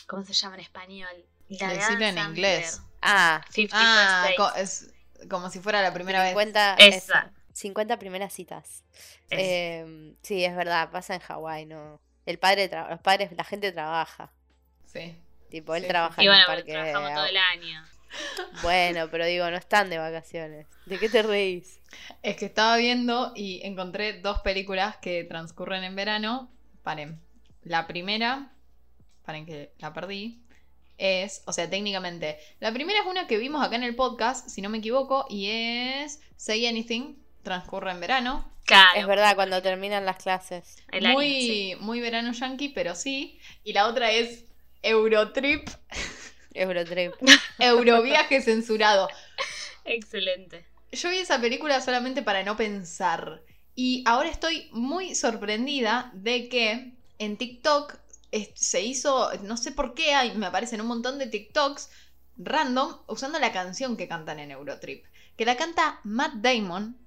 [0.08, 1.26] ¿Cómo se llama en español?
[1.50, 2.82] La de Decirlo en inglés.
[3.02, 4.92] Ah, 50 Ah, co- es
[5.30, 6.32] como si fuera la primera vez.
[6.32, 7.20] 50, Esa.
[7.20, 8.84] eso, 50 primeras citas.
[9.30, 12.02] Es- Eh, sí, es verdad, pasa en Hawái, ¿no?
[12.26, 14.32] El padre, los padres, la gente trabaja.
[14.88, 15.16] Sí.
[15.50, 16.92] Tipo, él Sí, trabaja y en bueno, un porque parque.
[16.92, 17.84] trabajamos todo el año.
[18.64, 20.66] Bueno, pero digo, no están de vacaciones.
[20.88, 21.80] ¿De qué te reís?
[22.24, 26.50] Es que estaba viendo y encontré dos películas que transcurren en verano.
[26.82, 27.20] Paren.
[27.62, 28.52] La primera,
[29.24, 30.42] paren que la perdí,
[30.98, 34.62] es, o sea, técnicamente, la primera es una que vimos acá en el podcast, si
[34.62, 38.52] no me equivoco, y es Say Anything, transcurre en verano.
[38.66, 39.00] Claro.
[39.00, 40.78] Es verdad, cuando terminan las clases.
[40.92, 41.76] El año, muy, sí.
[41.80, 43.40] muy verano yankee, pero sí.
[43.64, 44.46] Y la otra es
[44.82, 45.70] Eurotrip,
[46.54, 47.14] Eurotrip.
[47.60, 49.08] Euroviaje censurado.
[49.86, 50.66] Excelente.
[50.92, 53.44] Yo vi esa película solamente para no pensar.
[53.76, 57.98] Y ahora estoy muy sorprendida de que en TikTok
[58.56, 61.90] se hizo, no sé por qué, hay, me aparecen un montón de TikToks
[62.38, 65.06] random usando la canción que cantan en Eurotrip.
[65.38, 66.98] Que la canta Matt Damon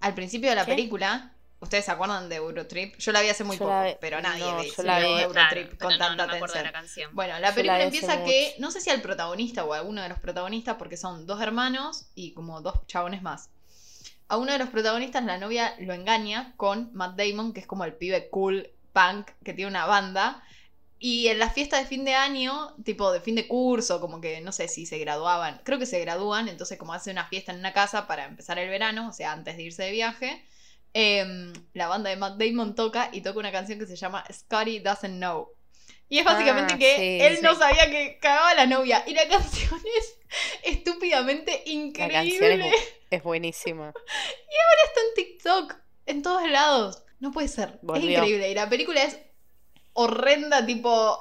[0.00, 0.72] al principio de la ¿Qué?
[0.72, 1.34] película.
[1.60, 2.96] ¿Ustedes se acuerdan de Eurotrip?
[2.98, 5.06] Yo la vi hace muy Yo poco, pero nadie no, yo la vi.
[5.06, 7.10] Eurotrip Claro, con no, tanta no atención.
[7.14, 8.60] Bueno, la la película empieza que, mucho.
[8.62, 12.06] no sé si al protagonista o a uno de los protagonistas, porque son dos hermanos
[12.14, 13.50] y como dos chabones más.
[14.28, 17.84] A uno de los protagonistas la novia lo engaña con Matt Damon, que es como
[17.84, 20.42] el pibe cool punk que tiene una banda.
[20.98, 24.40] Y en la fiesta de fin de año, tipo de fin de curso, como que
[24.40, 27.58] no sé si se graduaban, creo que se gradúan, entonces como hace una fiesta en
[27.58, 30.44] una casa para empezar el verano, o sea, antes de irse de viaje,
[30.94, 34.80] em, la banda de Matt Damon toca y toca una canción que se llama Scotty
[34.80, 35.48] Doesn't Know.
[36.08, 39.04] Y es básicamente Ah, que sí, él no sabía que cagaba a la novia.
[39.06, 40.18] Y la canción es
[40.64, 42.12] estúpidamente La increíble.
[42.12, 43.88] canción es, bu- es buenísima.
[44.84, 45.74] Está en TikTok,
[46.06, 47.02] en todos lados.
[47.20, 47.78] No puede ser.
[47.82, 48.08] Volvió.
[48.10, 48.50] Es increíble.
[48.50, 49.18] Y la película es
[49.92, 51.18] horrenda, tipo.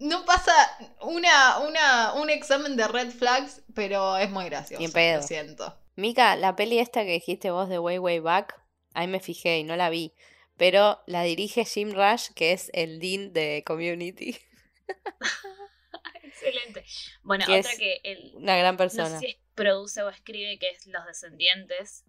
[0.00, 0.52] No pasa
[1.00, 4.82] una, una, un examen de red flags, pero es muy gracioso.
[4.82, 5.78] Lo siento.
[5.96, 8.60] Mika, la peli esta que dijiste vos de Way Way Back,
[8.94, 10.12] ahí me fijé y no la vi.
[10.56, 14.36] Pero la dirige Jim Rush, que es el dean de Community.
[16.22, 16.84] Excelente.
[17.22, 19.08] Bueno, Que otra es que él Una gran no persona.
[19.10, 22.04] sé si es- produce o escribe, que es Los Descendientes,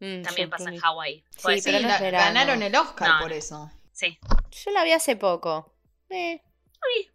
[0.00, 0.78] Mm, también pasa en.
[0.78, 1.24] Hawái.
[1.30, 3.36] Sí, pero no ganaron el Oscar No, por no.
[3.36, 3.70] eso.
[3.92, 4.18] Sí.
[4.64, 5.72] Yo la vi hace poco.
[6.08, 6.42] Eh,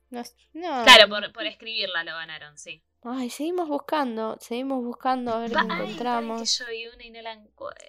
[0.09, 0.83] no, no.
[0.85, 2.81] Claro, por, por escribirla lo ganaron, sí.
[3.03, 6.41] Ay, seguimos buscando, seguimos buscando a ver qué ay, encontramos.
[6.57, 7.85] que yo vi una y no la encuentro.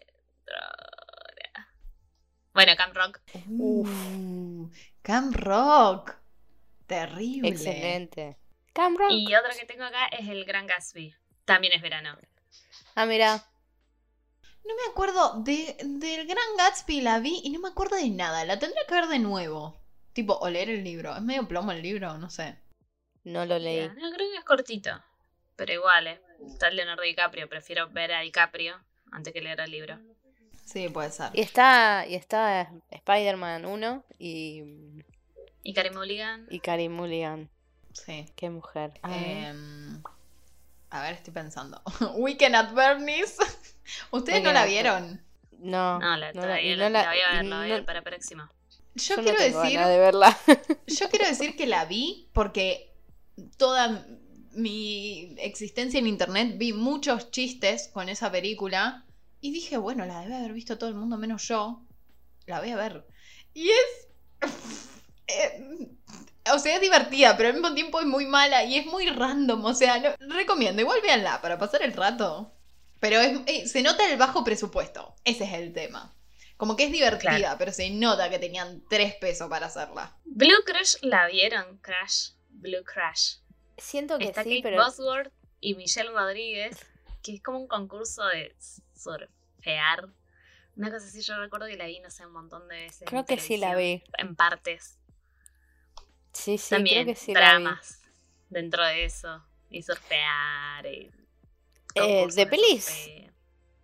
[2.56, 3.20] Bueno, Camp Rock.
[3.50, 3.86] Uf.
[3.86, 4.70] Uh,
[5.02, 6.16] Camp Rock.
[6.86, 7.50] Terrible.
[7.50, 8.38] Excelente.
[8.72, 9.10] Cam Rock.
[9.10, 11.14] Y otra que tengo acá es el Gran Gatsby.
[11.44, 12.16] También es verano.
[12.94, 13.44] Ah, mira.
[14.64, 18.46] No me acuerdo de, del Gran Gatsby, la vi y no me acuerdo de nada.
[18.46, 19.78] La tendría que ver de nuevo.
[20.14, 21.14] Tipo, o leer el libro.
[21.14, 22.56] Es medio plomo el libro, no sé.
[23.22, 23.80] No lo leí.
[23.80, 25.04] Ya, No, creo que es cortito.
[25.56, 26.22] Pero igual, ¿eh?
[26.46, 27.50] Está Leonardo DiCaprio.
[27.50, 30.00] Prefiero ver a DiCaprio antes que leer el libro.
[30.66, 31.30] Sí, puede ser.
[31.32, 34.62] Y está, y está Spider-Man 1 y,
[35.62, 36.46] Y Carey Mulligan.
[36.50, 37.48] y Carey Mulligan.
[37.92, 38.26] Sí.
[38.36, 38.92] Qué mujer.
[39.02, 39.20] A ver.
[39.46, 40.02] Em,
[40.90, 41.80] a ver, estoy pensando.
[42.16, 43.36] Weekend at Bernie's.
[44.10, 45.22] ¿Ustedes no la vieron?
[45.58, 47.68] no, No, la, no todavía la, no la- la voy a ver, la voy a
[47.68, 48.50] no- ver para próxima.
[48.96, 50.36] Yo, no quiero tengo decir, de verla.
[50.86, 52.92] yo quiero decir que la vi porque
[53.56, 54.06] toda
[54.52, 59.05] mi existencia en internet vi muchos chistes con esa película
[59.46, 61.82] y dije, bueno, la debe haber visto todo el mundo menos yo.
[62.46, 63.06] La voy a ver.
[63.54, 64.50] Y es
[65.28, 65.88] eh,
[66.52, 69.64] o sea, es divertida, pero al mismo tiempo es muy mala y es muy random.
[69.64, 72.52] O sea, no- recomiendo, igual véanla para pasar el rato.
[73.00, 75.14] Pero es- eh, se nota el bajo presupuesto.
[75.24, 76.12] Ese es el tema.
[76.56, 77.56] Como que es divertida, Claro.
[77.58, 80.16] pero se nota que tenían tres pesos para hacerla.
[80.24, 82.30] Blue Crush la vieron, Crash.
[82.48, 83.36] Blue Crash.
[83.76, 86.78] Siento que Está sí, Kate pero Bosworth y Michelle Rodríguez,
[87.22, 88.54] que es como un concurso de
[89.56, 90.08] surfear.
[90.76, 93.08] Una cosa así, yo recuerdo que la vi, no sé, un montón de veces.
[93.08, 94.02] creo que sí la vi.
[94.18, 94.98] En partes.
[96.32, 97.46] Sí, sí, También creo que sí la vi.
[97.46, 98.02] dramas
[98.50, 99.42] dentro de eso.
[99.70, 100.86] Y surfear.
[100.86, 101.10] Y
[101.94, 103.08] Eh, de pelis.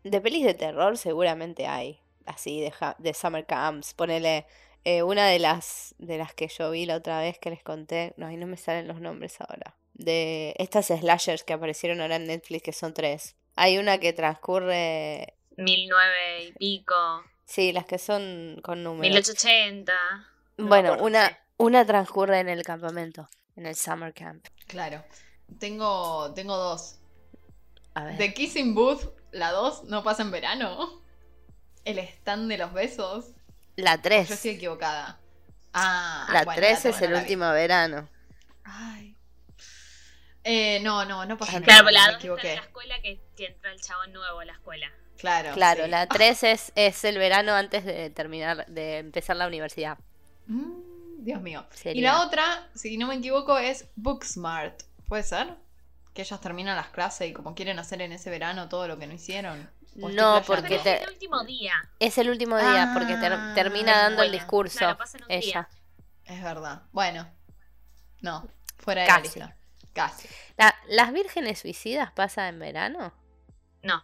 [0.04, 1.98] De pelis de terror seguramente hay.
[2.26, 3.94] Así, de, de Summer Camps.
[3.94, 4.46] Ponele
[4.84, 8.12] eh, una de las, de las que yo vi la otra vez que les conté.
[8.18, 9.76] No, ahí no me salen los nombres ahora.
[9.94, 13.34] De estas slashers que aparecieron ahora en Netflix, que son tres.
[13.56, 15.34] Hay una que transcurre.
[15.56, 17.24] Mil nueve y pico.
[17.44, 19.02] Sí, las que son con números.
[19.02, 19.92] 1880.
[20.58, 24.46] no Bueno, una, una transcurre en el campamento, en el Summer Camp.
[24.66, 25.04] Claro.
[25.58, 26.98] Tengo, tengo dos.
[27.94, 28.16] A ver.
[28.16, 31.02] The Kissing Booth, la dos, no pasa en verano.
[31.84, 33.26] El stand de los besos.
[33.76, 34.30] La Yo 3.
[34.30, 35.18] estoy equivocada.
[35.74, 37.22] Ah, La bueno, 3 tengo, es no el la vi.
[37.24, 38.08] último verano.
[38.64, 39.16] Ay.
[40.44, 42.56] Eh, no, no, no pasa en Claro, verano, la me dos está en equivoqué.
[42.56, 44.90] la escuela que, que entra el chabón nuevo a la escuela.
[45.22, 45.54] Claro.
[45.54, 45.90] Claro, sí.
[45.90, 49.96] la 3 es, es el verano antes de terminar, de empezar la universidad.
[50.48, 51.64] Mm, Dios mío.
[51.84, 54.82] Y la otra, si no me equivoco, es Booksmart.
[55.08, 55.54] ¿Puede ser?
[56.12, 59.06] Que ellas terminan las clases y como quieren hacer en ese verano todo lo que
[59.06, 59.70] no hicieron.
[60.00, 61.72] ¿O estoy No, porque te- es el último día.
[62.00, 64.78] Es el último día porque ter- Ah, termina dando el discurso.
[64.78, 65.68] claro, ella.
[66.24, 66.34] día.
[66.36, 66.82] Es verdad.
[66.92, 67.28] Bueno.
[68.20, 68.48] No.
[68.78, 69.38] Fuera de Casi.
[69.38, 69.56] la lista.
[69.92, 70.28] Casi.
[70.56, 73.12] La- ¿Las vírgenes suicidas pasa en verano?
[73.84, 74.02] No,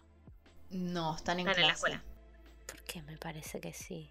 [0.71, 2.03] No, están en están en la escuela.
[2.67, 4.09] ¿Por qué me parece que sí?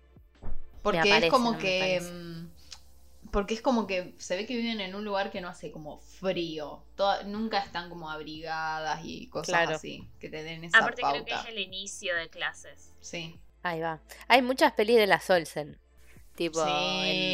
[0.82, 2.00] Porque aparece, es como no que.
[2.00, 2.48] mm,
[3.30, 5.98] Porque es como que se ve que viven en un lugar que no hace como
[5.98, 6.82] frío.
[6.96, 9.76] Toda- nunca están como abrigadas y cosas Claro.
[9.76, 10.08] así.
[10.18, 12.94] Que te den esa Aparte creo que es el inicio de clases.
[13.00, 13.38] Sí.
[13.62, 14.00] Ahí va.
[14.28, 15.78] Hay muchas pelis de las Olsen.
[16.36, 16.70] Tipo Sí.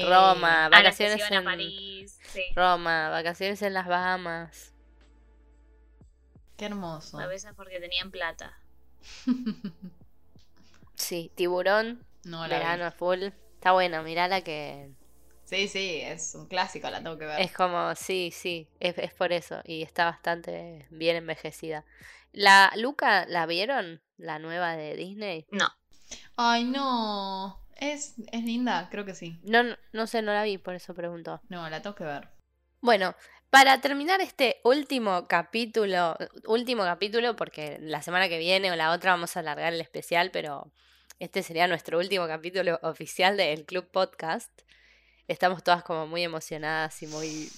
[0.02, 2.18] en Roma, A las que vacaciones a en París.
[2.32, 2.42] Sí.
[2.56, 4.72] Roma, vacaciones en las Bahamas.
[6.56, 7.18] Qué hermoso.
[7.18, 8.58] A veces porque tenían plata.
[10.96, 12.64] Sí, Tiburón, no la vi.
[12.64, 13.22] verano full.
[13.54, 14.90] Está bueno, mirala que
[15.44, 17.40] Sí, sí, es un clásico, la tengo que ver.
[17.42, 19.60] es como, sí, sí, es, es por eso.
[19.64, 21.84] Y está bastante bien envejecida.
[22.32, 24.00] ¿La Luca la vieron?
[24.16, 25.46] La nueva de Disney.
[25.50, 25.68] No.
[26.36, 27.60] Ay, no.
[27.76, 29.38] Es, es linda, creo que sí.
[29.44, 31.40] No, no, no sé, no la vi, por eso pregunto.
[31.48, 32.28] No, la tengo que ver.
[32.80, 33.14] Bueno,
[33.54, 36.16] para terminar este último capítulo,
[36.48, 40.32] último capítulo, porque la semana que viene o la otra vamos a alargar el especial,
[40.32, 40.72] pero
[41.20, 44.50] este sería nuestro último capítulo oficial del Club Podcast.
[45.28, 47.48] Estamos todas como muy emocionadas y muy...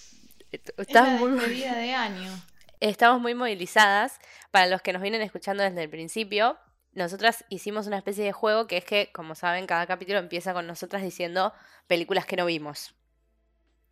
[0.53, 2.31] Es Estamos muy, de año.
[2.81, 4.19] estamos muy movilizadas.
[4.51, 6.59] Para los que nos vienen escuchando desde el principio,
[6.93, 10.67] nosotras hicimos una especie de juego que es que, como saben, cada capítulo empieza con
[10.67, 11.55] nosotras diciendo
[11.87, 12.95] películas que no vimos.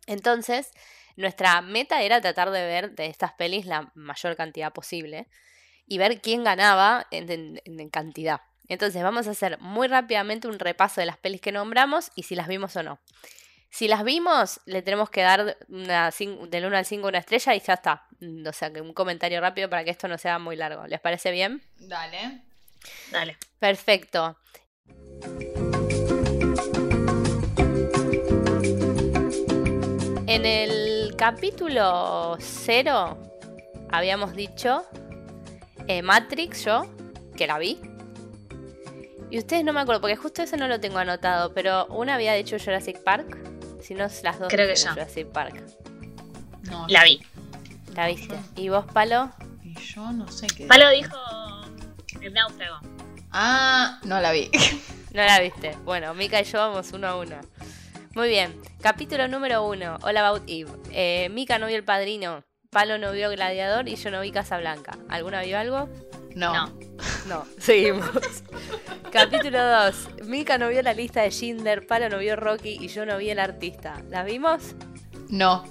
[0.05, 0.71] Entonces,
[1.15, 5.27] nuestra meta era tratar de ver de estas pelis la mayor cantidad posible
[5.87, 8.41] y ver quién ganaba en, en- en cantidad.
[8.67, 12.35] Entonces, vamos a hacer muy rápidamente un repaso de las pelis que nombramos y si
[12.35, 12.99] las vimos o no.
[13.69, 17.59] Si las vimos, le tenemos que dar una del 1 al 5 una estrella y
[17.59, 18.07] ya está.
[18.21, 20.87] Mm, O sea, que un comentario rápido para que esto no sea muy largo.
[20.87, 21.61] ¿Les parece bien?
[21.77, 22.41] Dale.
[23.11, 23.37] Dale.
[23.59, 24.37] Perfecto.
[30.27, 30.84] En el
[31.17, 33.17] capítulo 0
[33.89, 34.83] habíamos dicho
[35.87, 36.85] eh, Matrix, yo,
[37.37, 37.79] que la vi.
[39.29, 42.33] Y ustedes no me acuerdo, porque justo eso no lo tengo anotado, pero una había
[42.33, 43.37] dicho Jurassic Park.
[43.81, 44.89] Si no, las dos Creo que yo.
[44.89, 45.63] Jurassic Park.
[46.63, 47.21] No, La vi.
[47.95, 48.35] ¿La viste?
[48.55, 49.31] ¿Y vos, Palo?
[49.63, 50.65] Y yo no sé qué.
[50.65, 51.15] Palo dijo
[52.21, 52.77] el náufrago.
[53.31, 54.49] Ah, no la vi.
[55.15, 55.77] No la viste.
[55.85, 57.37] Bueno, Mika y yo vamos uno a uno.
[58.15, 58.59] Muy bien.
[58.81, 59.97] Capítulo número uno.
[60.01, 60.71] All About Eve.
[60.91, 62.43] Eh, Mika no vio El Padrino.
[62.69, 64.97] Palo no vio Gladiador y yo no vi Casablanca.
[65.09, 65.89] ¿Alguna vio algo?
[66.33, 66.53] No.
[66.53, 66.73] No.
[67.27, 68.09] No, seguimos.
[69.11, 70.27] Capítulo 2.
[70.27, 73.29] Mika no vio la lista de Schindler, Palo no vio Rocky y yo no vi
[73.31, 74.01] el artista.
[74.09, 74.75] ¿La vimos?
[75.29, 75.65] No.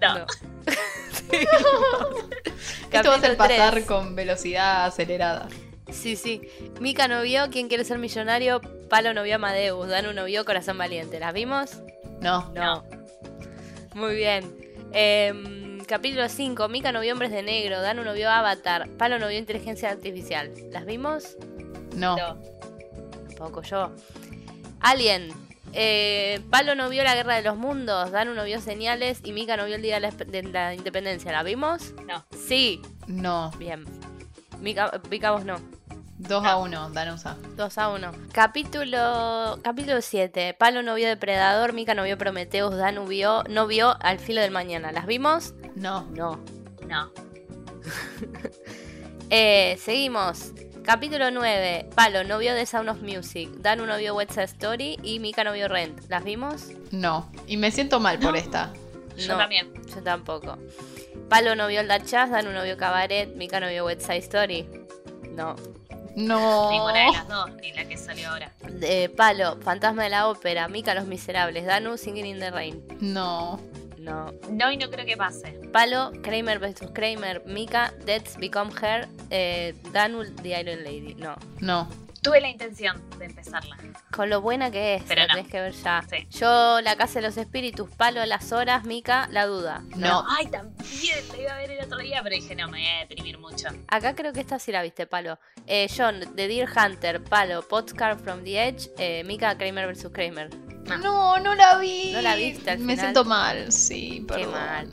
[0.00, 0.18] No.
[0.18, 0.26] No.
[2.92, 3.86] Esto va a ser pasar tres.
[3.86, 5.48] con velocidad acelerada.
[5.92, 6.42] Sí, sí.
[6.80, 8.60] Mika no vio ¿Quién quiere ser millonario?
[8.88, 9.88] Palo no vio Amadeus.
[9.88, 11.20] Danu no vio Corazón Valiente.
[11.20, 11.82] ¿Las vimos?
[12.20, 12.50] No.
[12.54, 12.84] No.
[13.94, 14.54] Muy bien.
[14.92, 16.68] Em, capítulo 5.
[16.68, 17.80] Mika no vio Hombres de Negro.
[17.80, 18.88] Danu no vio Avatar.
[18.98, 20.52] Palo no vio Inteligencia Artificial.
[20.70, 21.36] ¿Las vimos?
[21.94, 22.16] No.
[22.16, 22.40] No.
[23.36, 23.92] Poco yo.
[24.80, 25.32] Alien.
[25.72, 28.10] Eh, Palo no vio La Guerra de los Mundos.
[28.10, 29.20] Danu no vio Señales.
[29.24, 31.32] Y Mika no vio el Día de la, de la Independencia.
[31.32, 31.94] ¿La vimos?
[32.06, 32.24] No.
[32.36, 32.80] Sí.
[33.06, 33.50] No.
[33.58, 33.84] Bien.
[34.60, 35.56] Mika, Mika, vos no.
[36.28, 37.36] 2 a 1, Danusa.
[37.56, 38.12] 2 a 1.
[38.32, 40.54] Capítulo capítulo 7.
[40.58, 44.50] Palo no vio Depredador, Mika no vio Prometheus, Danu vio, no vio Al filo del
[44.50, 44.92] mañana.
[44.92, 45.54] ¿Las vimos?
[45.74, 46.04] No.
[46.10, 46.38] No.
[46.86, 47.10] No.
[49.32, 50.52] Eh, seguimos.
[50.84, 51.90] Capítulo 9.
[51.94, 55.44] Palo no vio The Sound of Music, Danu no vio West Side Story y Mika
[55.44, 56.00] no vio Rent.
[56.08, 56.70] ¿Las vimos?
[56.90, 57.30] No.
[57.46, 58.72] Y me siento mal por esta.
[59.16, 59.72] Yo no, también.
[59.86, 60.58] Yo tampoco.
[61.28, 64.68] Palo no vio el Dachas, Danu no vio Cabaret, Mika no vio West Side Story.
[65.30, 65.54] No.
[66.16, 66.70] No.
[66.70, 68.52] Ninguna de las dos, ni la que salió ahora.
[68.82, 72.82] Eh, Palo, Fantasma de la Ópera, Mika Los Miserables, Danu Singing in the Rain.
[73.00, 73.60] No.
[73.98, 74.32] No.
[74.50, 75.60] No, y no creo que pase.
[75.72, 76.90] Palo, Kramer vs.
[76.94, 81.14] Kramer, Mika, Deaths Become Her, eh, Danu, The Iron Lady.
[81.14, 81.36] No.
[81.60, 81.88] No.
[82.22, 83.76] Tuve la intención de empezarla.
[84.12, 85.34] Con lo buena que es, Pero la no.
[85.36, 86.04] tenés que ver ya.
[86.08, 86.26] Sí.
[86.38, 89.82] Yo, La Casa de los Espíritus, Palo, Las Horas, Mika, La Duda.
[89.96, 90.24] No.
[90.28, 90.74] Ay, también
[91.30, 93.68] la iba a ver el otro día, pero dije, no, me voy a deprimir mucho.
[93.88, 95.38] Acá creo que esta sí la viste, Palo.
[95.66, 100.08] Eh, John, The Deer Hunter, Palo, Postcard from the Edge, eh, Mika, Kramer vs.
[100.12, 100.50] Kramer.
[101.02, 102.12] No, no la vi.
[102.12, 102.98] ¿No la viste al Me final?
[103.06, 104.50] siento mal, sí, Qué perdón.
[104.52, 104.90] mal.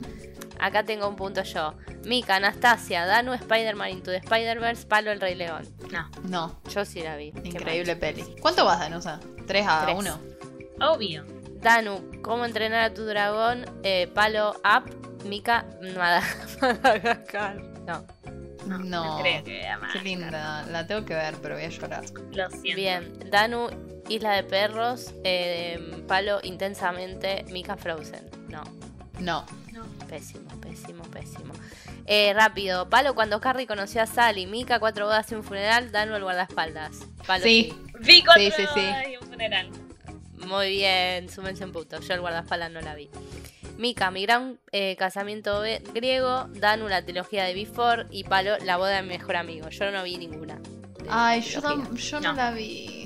[0.60, 1.74] Acá tengo un punto yo.
[2.04, 5.66] Mika, Anastasia, Danu, Spider-Man Into the Spider-Verse, Palo, El Rey León.
[5.92, 6.60] No, No.
[6.70, 7.32] Yo sí la vi.
[7.44, 8.24] Increíble peli.
[8.40, 9.20] ¿Cuánto vas, Danusa?
[9.46, 9.96] 3 a Tres.
[9.98, 10.18] 1.
[10.80, 11.24] obvio.
[11.60, 16.22] Danu, cómo entrenar a tu dragón, eh, palo up, Mika, nada.
[16.60, 17.56] Madagascar.
[17.86, 18.04] No.
[18.66, 19.18] No, No.
[19.22, 19.66] creo que.
[19.92, 20.64] Qué linda.
[20.70, 22.04] La tengo que ver, pero voy a llorar.
[22.32, 22.76] Lo siento.
[22.76, 23.18] Bien.
[23.30, 23.68] Danu,
[24.08, 28.28] Isla de Perros, eh, palo intensamente, Mika Frozen.
[28.48, 28.62] No.
[29.18, 29.44] No.
[29.78, 30.06] No.
[30.06, 31.54] Pésimo, pésimo, pésimo.
[32.06, 32.88] Eh, rápido.
[32.88, 37.00] Palo cuando Carrie conoció a Sally, Mika, cuatro bodas y un funeral, Danu el guardaespaldas.
[37.26, 37.72] Palo Sí.
[38.00, 38.80] Vi cuatro Sí, sí, sí.
[39.12, 39.70] y un funeral.
[40.46, 42.00] Muy bien, súmense en punto.
[42.00, 43.10] Yo el guardaespaldas no la vi.
[43.76, 45.62] Mika, mi gran eh, casamiento
[45.94, 46.48] griego.
[46.54, 48.06] Danu, la trilogía de Before.
[48.10, 49.68] Y Palo, la boda de mi mejor amigo.
[49.68, 50.58] Yo no vi ninguna.
[51.10, 51.60] Ay, yo.
[52.20, 52.32] No.
[52.32, 52.97] la vi.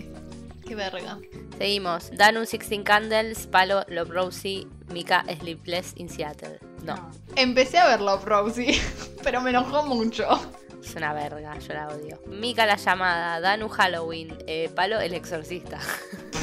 [0.66, 1.18] Qué verga.
[1.59, 2.11] Seguimos.
[2.16, 3.46] Danu, Sixteen Candles.
[3.46, 4.66] Palo, Love Rosie.
[4.88, 6.59] Mika, Sleepless in Seattle.
[6.85, 8.81] No, Empecé a verlo, Rosie,
[9.22, 10.27] pero me enojó mucho.
[10.83, 11.59] es una verga.
[11.59, 12.20] Yo la odio.
[12.27, 13.40] Mika, la llamada.
[13.40, 14.37] Danu, Halloween.
[14.46, 15.79] Eh, Palo, el exorcista.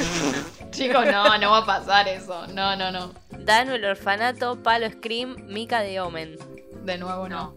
[0.70, 2.46] Chicos, no, no va a pasar eso.
[2.48, 3.12] No, no, no.
[3.38, 4.62] Danu, el orfanato.
[4.62, 5.36] Palo, Scream.
[5.46, 6.36] Mika, de Omen.
[6.84, 7.54] De nuevo, no.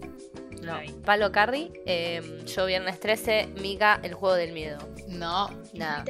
[0.61, 0.77] No.
[1.05, 1.71] Palo, Carrie.
[1.85, 3.53] Eh, yo, Viernes 13.
[3.61, 4.77] Mika, el juego del miedo.
[5.07, 5.49] No.
[5.73, 6.03] Nada.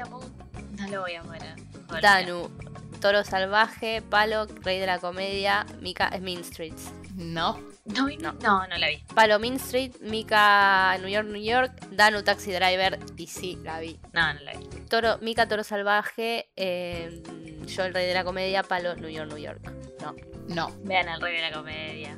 [0.86, 1.56] No lo voy a poner.
[2.02, 2.50] Danu,
[3.00, 6.92] Toro Salvaje, Palo, Rey de la Comedia, Mika, Mean Streets.
[7.16, 7.60] No.
[7.86, 8.32] No, vi- No.
[8.42, 9.04] no, no la vi.
[9.14, 14.00] Palo, Mean Street, Mika, New York, New York, Danu, Taxi Driver, y sí, la vi.
[14.14, 14.66] No, no la vi.
[14.90, 17.22] Toro, Mika, Toro Salvaje, eh,
[17.68, 19.62] yo, el Rey de la Comedia, Palo, New York, New York.
[20.02, 20.16] No.
[20.48, 20.72] No.
[20.84, 22.18] Vean el rey de la comedia.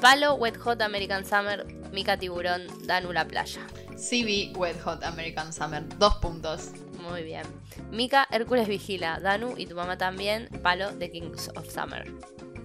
[0.00, 3.60] Palo, Wet Hot, American Summer, Mika, Tiburón, Danu, La Playa.
[3.96, 5.82] Sí vi Wet Hot American Summer.
[5.98, 6.70] Dos puntos.
[7.08, 7.42] Muy bien.
[7.90, 12.10] Mika, Hércules Vigila, Danu y tu mamá también, Palo, The Kings of Summer.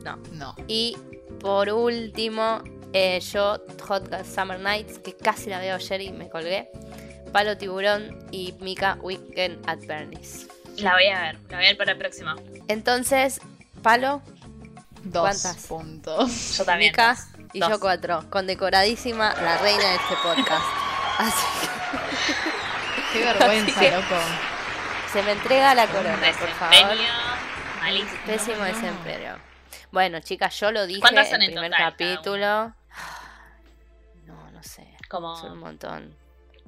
[0.04, 0.18] No.
[0.34, 0.56] No.
[0.68, 0.98] Y
[1.39, 2.62] por último,
[2.94, 6.70] eh, yo, Hot Summer Nights, que casi la veo ayer y me colgué.
[7.32, 10.48] Palo Tiburón y Mika Weekend at Bernie's.
[10.78, 11.36] La voy a ver.
[11.50, 12.32] La voy a ver para el próximo.
[12.68, 13.39] Entonces,
[13.82, 14.22] Palo,
[15.04, 15.66] Dos ¿Cuántas?
[15.68, 16.58] puntos.
[16.58, 16.92] Yo también.
[16.92, 17.18] Mika
[17.54, 17.70] y Dos.
[17.70, 18.24] yo cuatro.
[18.30, 20.66] Condecoradísima la reina de este podcast.
[21.18, 22.52] Así
[23.14, 24.16] Qué vergüenza, que- loco.
[25.12, 26.97] se me entrega la corona, por favor.
[27.82, 28.20] Malísimo.
[28.26, 28.64] Pésimo No.
[28.66, 29.38] desempeño.
[29.91, 32.74] Bueno, chicas, yo lo dije ¿Cuántas en el primer total capítulo.
[34.26, 34.88] No, no sé.
[35.09, 36.16] Como Son un montón.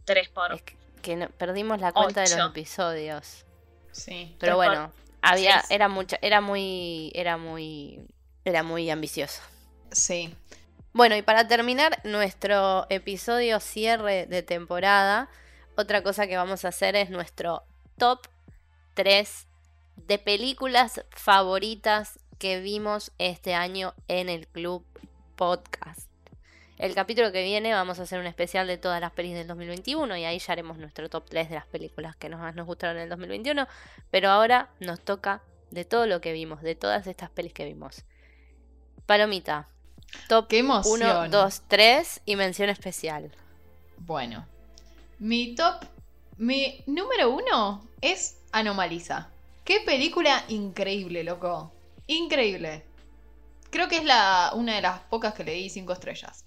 [0.05, 0.53] tres por.
[0.53, 3.45] Es que, que no- perdimos la cuenta de los episodios.
[3.91, 4.35] Sí.
[4.39, 4.91] Pero Tres bueno,
[5.21, 5.71] había, seis.
[5.71, 8.05] era mucha, era muy, era muy,
[8.43, 9.41] era muy ambicioso.
[9.91, 10.35] Sí.
[10.91, 15.29] Bueno, y para terminar nuestro episodio cierre de temporada,
[15.75, 17.63] otra cosa que vamos a hacer es nuestro
[17.97, 18.27] top
[18.93, 19.47] 3
[19.95, 24.85] de películas favoritas que vimos este año en el Club
[25.35, 26.09] Podcast.
[26.77, 30.17] El capítulo que viene vamos a hacer un especial de todas las pelis del 2021
[30.17, 33.03] y ahí ya haremos nuestro top 3 de las películas que más nos gustaron en
[33.03, 33.67] el 2021.
[34.11, 38.03] Pero ahora nos toca de todo lo que vimos, de todas estas pelis que vimos.
[39.05, 39.67] Palomita,
[40.27, 43.31] top 1, 2, 3 y mención especial.
[43.97, 44.45] Bueno,
[45.23, 45.85] mi top,
[46.35, 49.29] mi número uno es Anomaliza.
[49.63, 51.71] Qué película increíble, loco.
[52.07, 52.83] Increíble.
[53.69, 56.43] Creo que es la, una de las pocas que le di cinco estrellas.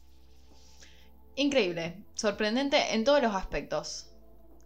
[1.36, 4.10] Increíble, sorprendente en todos los aspectos.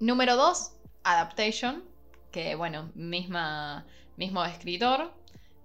[0.01, 0.73] Número 2,
[1.05, 1.85] Adaptation,
[2.33, 3.87] que bueno, misma,
[4.17, 5.15] mismo escritor.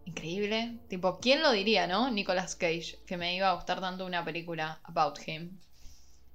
[0.06, 0.78] Increíble.
[0.88, 2.12] Tipo, ¿quién lo diría, no?
[2.12, 5.60] Nicolas Cage, que me iba a gustar tanto una película about him.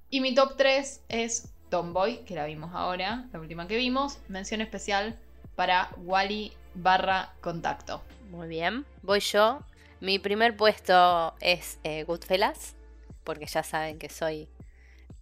[0.09, 4.19] Y mi top 3 es Tomboy, que la vimos ahora, la última que vimos.
[4.27, 5.17] Mención especial
[5.55, 8.03] para Wally barra contacto.
[8.29, 9.61] Muy bien, voy yo.
[10.01, 12.75] Mi primer puesto es eh, Goodfellas,
[13.23, 14.49] porque ya saben que soy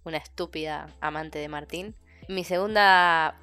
[0.04, 1.96] una estúpida amante de Martín.
[2.28, 3.36] Mi segunda,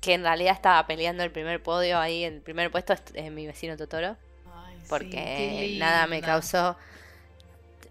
[0.00, 3.76] que en realidad estaba peleando el primer podio ahí, el primer puesto es mi vecino
[3.76, 4.16] Totoro,
[4.88, 6.76] porque nada me causó...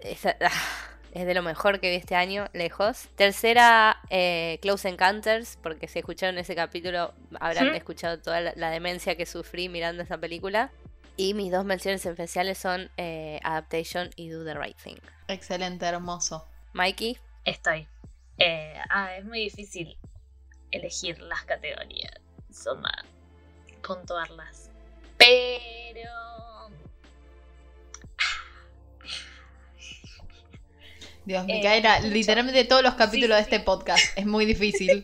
[1.15, 3.07] es de lo mejor que vi este año, lejos.
[3.15, 9.25] Tercera, eh, Close Encounters, porque si escucharon ese capítulo habrán escuchado toda la, demencia que
[9.25, 10.71] sufrí mirando esa película.
[11.15, 14.97] Y mis dos menciones especiales son eh, Adaptation y Do the Right Thing.
[15.29, 16.45] Excelente, hermoso.
[16.73, 17.17] Mikey.
[17.45, 17.87] Estoy.
[18.37, 19.97] Eh, ah, es muy difícil
[20.71, 22.11] elegir las categorías.
[22.51, 23.05] Son más
[23.81, 24.69] puntuarlas.
[25.17, 26.34] Pero
[31.25, 35.03] Dios, eh, Micaela, literalmente todos los capítulos de este podcast es muy difícil.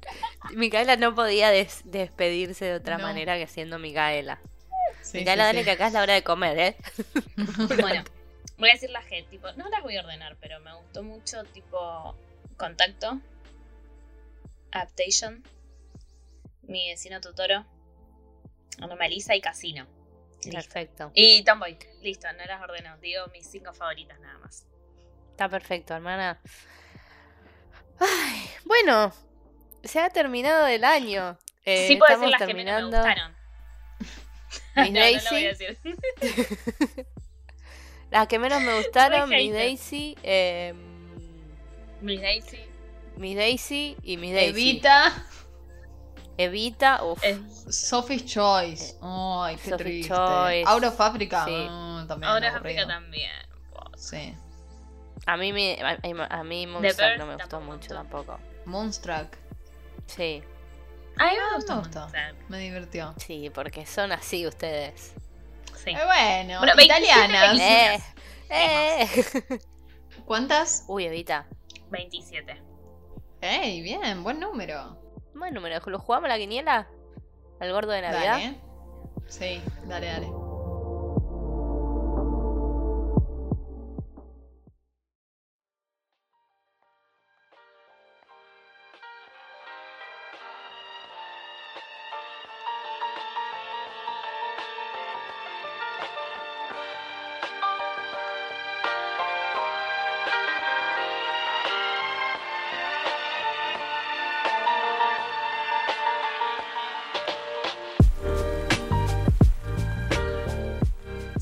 [0.54, 4.40] Micaela no podía despedirse de otra manera que siendo Micaela.
[5.12, 6.76] Micaela, dale que acá es la hora de comer, ¿eh?
[7.80, 8.04] bueno,
[8.58, 11.42] voy a decir la gente, tipo, no las voy a ordenar, pero me gustó mucho,
[11.44, 12.16] tipo,
[12.56, 13.20] Contacto,
[14.70, 15.42] Adaptation,
[16.62, 17.66] Mi vecino Tutoro,
[18.80, 19.86] Anomalisa y Casino.
[20.48, 21.10] Perfecto.
[21.14, 24.64] Y Tomboy, listo, no las ordeno, digo mis cinco favoritas nada más.
[25.36, 26.40] Está perfecto, hermana.
[28.00, 29.12] Ay, bueno,
[29.84, 31.36] se ha terminado el año.
[31.62, 33.02] Eh, sí, puedo decir las terminando...
[33.02, 33.36] que menos
[34.74, 34.86] me gustaron.
[34.86, 34.94] Miss
[35.30, 37.04] Daisy.
[38.10, 40.16] las que menos me gustaron, Miss Daisy.
[40.22, 40.72] Eh,
[42.00, 42.60] Miss Daisy.
[43.18, 44.70] Miss Daisy y Miss Daisy.
[44.70, 45.26] Evita.
[46.38, 47.22] Evita, uff.
[47.68, 48.96] Sophie's Choice.
[49.02, 50.14] Ay, qué triste.
[50.14, 50.64] Choice.
[50.66, 51.44] Out of Africa.
[51.44, 51.68] Sí.
[51.68, 53.32] Mm, también Out of Africa también.
[53.98, 54.34] Sí.
[55.26, 58.38] A mí, me, a, mí Moonstruck no me gustó mucho tampoco.
[58.64, 59.26] Moonstruck.
[60.06, 60.42] Sí.
[61.18, 62.08] A mí me gustó.
[62.48, 63.12] Me, divirtió.
[63.16, 65.14] Sí, porque son así ustedes.
[65.74, 65.90] Sí.
[65.90, 67.58] Eh, bueno, bueno italianas.
[67.60, 68.00] Eh,
[68.50, 69.08] eh.
[70.24, 70.84] ¿Cuántas?
[70.86, 71.46] Uy, Evita.
[71.90, 72.62] 27.
[73.40, 74.96] Ey, bien, buen número.
[75.34, 75.80] Buen número.
[75.86, 76.88] ¿Lo jugamos a la quiniela?
[77.60, 78.32] ¿Al gordo de Navidad?
[78.32, 78.60] Dale.
[79.28, 80.45] Sí, dale, dale.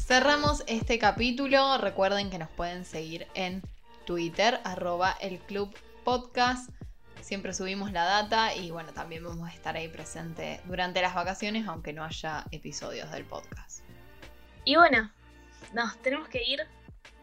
[0.07, 1.79] Cerramos este capítulo.
[1.79, 3.63] Recuerden que nos pueden seguir en
[4.05, 5.75] Twitter, arroba el Club
[6.05, 6.69] Podcast.
[7.23, 11.67] Siempre subimos la data y bueno, también vamos a estar ahí presente durante las vacaciones,
[11.67, 13.83] aunque no haya episodios del podcast.
[14.67, 15.11] Y bueno,
[15.73, 16.61] nos tenemos que ir.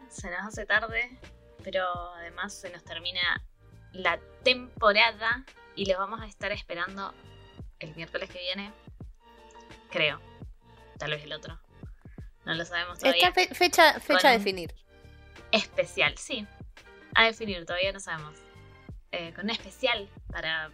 [0.08, 1.16] Se nos hace tarde,
[1.62, 3.46] pero además se nos termina
[3.92, 5.44] la temporada
[5.76, 7.14] y los vamos a estar esperando
[7.78, 8.72] el miércoles que viene.
[9.88, 10.20] Creo.
[10.98, 11.61] Tal vez el otro.
[12.44, 13.32] No lo sabemos todavía.
[13.32, 14.74] Fecha, fecha a definir.
[15.52, 16.46] Especial, sí.
[17.14, 18.38] A definir, todavía no sabemos.
[19.12, 20.70] Eh, con un especial para,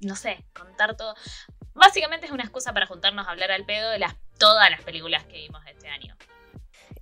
[0.00, 1.14] no sé, contar todo.
[1.74, 5.24] Básicamente es una excusa para juntarnos a hablar al pedo de las, todas las películas
[5.24, 6.16] que vimos este año.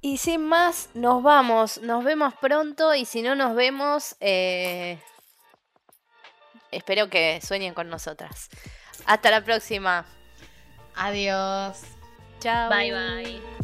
[0.00, 1.78] Y sin más, nos vamos.
[1.78, 4.98] Nos vemos pronto y si no nos vemos, eh,
[6.70, 8.48] espero que sueñen con nosotras.
[9.06, 10.06] Hasta la próxima.
[10.94, 11.93] Adiós.
[12.40, 12.68] Chao.
[12.68, 13.63] Bye bye.